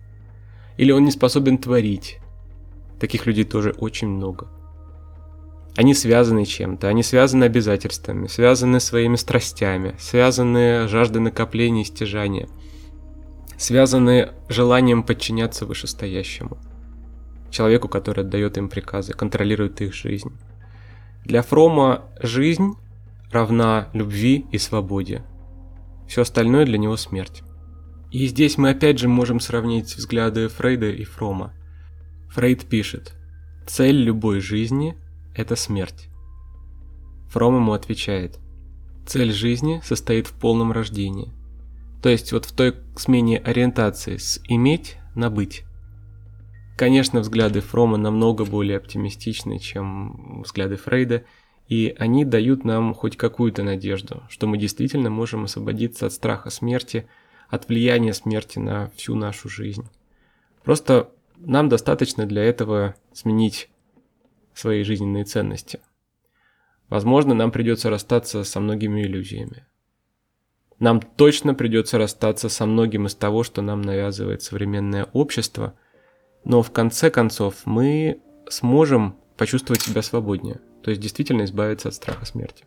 Или 0.82 0.92
он 0.92 1.06
не 1.06 1.12
способен 1.12 1.58
творить. 1.58 2.18
Таких 3.00 3.26
людей 3.26 3.46
тоже 3.46 3.74
очень 3.78 4.10
много. 4.10 4.50
Они 5.78 5.94
связаны 5.94 6.44
чем-то, 6.44 6.90
они 6.90 7.04
связаны 7.04 7.46
обязательствами, 7.46 8.28
связаны 8.28 8.82
своими 8.82 9.16
страстями, 9.16 9.96
связаны 9.98 10.90
жаждой 10.90 11.22
накопления 11.22 11.84
и 11.84 11.86
стяжания– 11.86 12.50
связаны 13.62 14.32
желанием 14.50 15.04
подчиняться 15.04 15.68
вышестоящему, 15.68 16.58
человеку, 17.52 17.88
который 17.88 18.24
отдает 18.24 18.58
им 18.58 18.70
приказы, 18.70 19.14
контролирует 19.14 19.82
их 19.82 19.94
жизнь. 19.94 20.32
Для 21.26 21.44
Фрома 21.44 22.06
жизнь 22.20 22.74
равна 23.32 23.90
любви 23.94 24.48
и 24.52 24.58
свободе. 24.58 25.24
Все 26.08 26.24
остальное 26.24 26.66
для 26.66 26.80
него 26.80 26.98
смерть. 26.98 27.44
И 28.12 28.28
здесь 28.28 28.58
мы 28.58 28.70
опять 28.70 29.00
же 29.00 29.08
можем 29.08 29.40
сравнить 29.40 29.96
взгляды 29.96 30.48
Фрейда 30.48 30.90
и 30.90 31.04
Фрома. 31.04 31.54
Фрейд 32.30 32.66
пишет, 32.66 33.14
цель 33.66 33.98
любой 33.98 34.42
жизни– 34.42 34.96
это 35.36 35.56
смерть. 35.56 36.10
Фром 37.30 37.56
ему 37.56 37.74
отвечает, 37.74 38.40
цель 39.06 39.32
жизни 39.32 39.82
состоит 39.84 40.28
в 40.28 40.34
полном 40.34 40.72
рождении– 40.72 41.34
то 42.02 42.10
есть 42.10 42.32
вот 42.32 42.46
в 42.46 42.52
той 42.52 42.76
смене 42.96 43.38
ориентации 43.38 44.18
с 44.18 44.42
иметь 44.48 44.98
на 45.16 45.30
быть. 45.30 45.64
Конечно, 46.78 47.20
взгляды 47.20 47.62
Фрома 47.62 47.98
намного 47.98 48.44
более 48.44 48.78
оптимистичны, 48.78 49.60
чем 49.60 50.42
взгляды 50.42 50.78
Фрейда, 50.78 51.26
и 51.68 51.96
они 51.98 52.26
дают 52.26 52.66
нам 52.66 52.94
хоть 52.96 53.18
какую-то 53.18 53.62
надежду, 53.64 54.24
что 54.30 54.48
мы 54.48 54.58
действительно 54.58 55.10
можем 55.10 55.44
освободиться 55.44 56.08
от 56.08 56.14
страха 56.14 56.50
смерти, 56.50 57.08
от 57.52 57.68
влияния 57.68 58.14
смерти 58.14 58.58
на 58.58 58.90
всю 58.96 59.14
нашу 59.14 59.50
жизнь. 59.50 59.88
Просто 60.64 61.12
нам 61.36 61.70
достаточно 61.70 62.26
для 62.26 62.44
этого 62.44 62.96
сменить 63.14 63.70
свои 64.54 64.84
жизненные 64.84 65.26
ценности. 65.26 65.82
Возможно, 66.90 67.34
нам 67.34 67.52
придется 67.52 67.90
расстаться 67.90 68.44
со 68.44 68.60
многими 68.60 69.04
иллюзиями. 69.04 69.66
Нам 70.80 71.02
точно 71.02 71.54
придется 71.54 71.98
расстаться 71.98 72.50
со 72.50 72.66
многим 72.66 73.06
из 73.06 73.16
того, 73.16 73.44
что 73.44 73.62
нам 73.62 73.82
навязывает 73.82 74.42
современное 74.42 75.06
общество, 75.14 75.76
но 76.44 76.64
в 76.64 76.72
конце 76.72 77.12
концов 77.12 77.66
мы 77.66 78.22
сможем 78.50 79.18
почувствовать 79.38 79.82
себя 79.82 80.02
свободнее, 80.02 80.60
то 80.84 80.90
есть 80.90 81.02
действительно 81.02 81.44
избавиться 81.44 81.90
от 81.90 81.96
страха 81.96 82.26
смерти. 82.26 82.66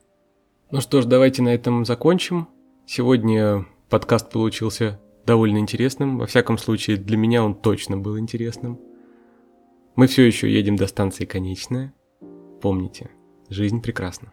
Ну 0.71 0.81
что 0.81 1.01
ж, 1.01 1.07
давайте 1.07 1.43
на 1.43 1.55
этом 1.55 1.85
закончим. 1.85 2.49
Сегодня 2.87 3.67
подкаст 3.89 4.31
получился 4.31 5.01
довольно 5.27 5.59
интересным, 5.59 6.19
во 6.19 6.27
всяком 6.27 6.59
случае 6.59 6.97
для 6.97 7.17
меня 7.17 7.43
он 7.45 7.55
точно 7.55 7.97
был 7.97 8.19
интересным. 8.19 8.81
Мы 9.97 10.07
все 10.07 10.23
еще 10.23 10.53
едем 10.53 10.77
до 10.77 10.87
станции 10.87 11.25
конечная. 11.25 11.95
Помните, 12.61 13.11
жизнь 13.49 13.81
прекрасна. 13.81 14.33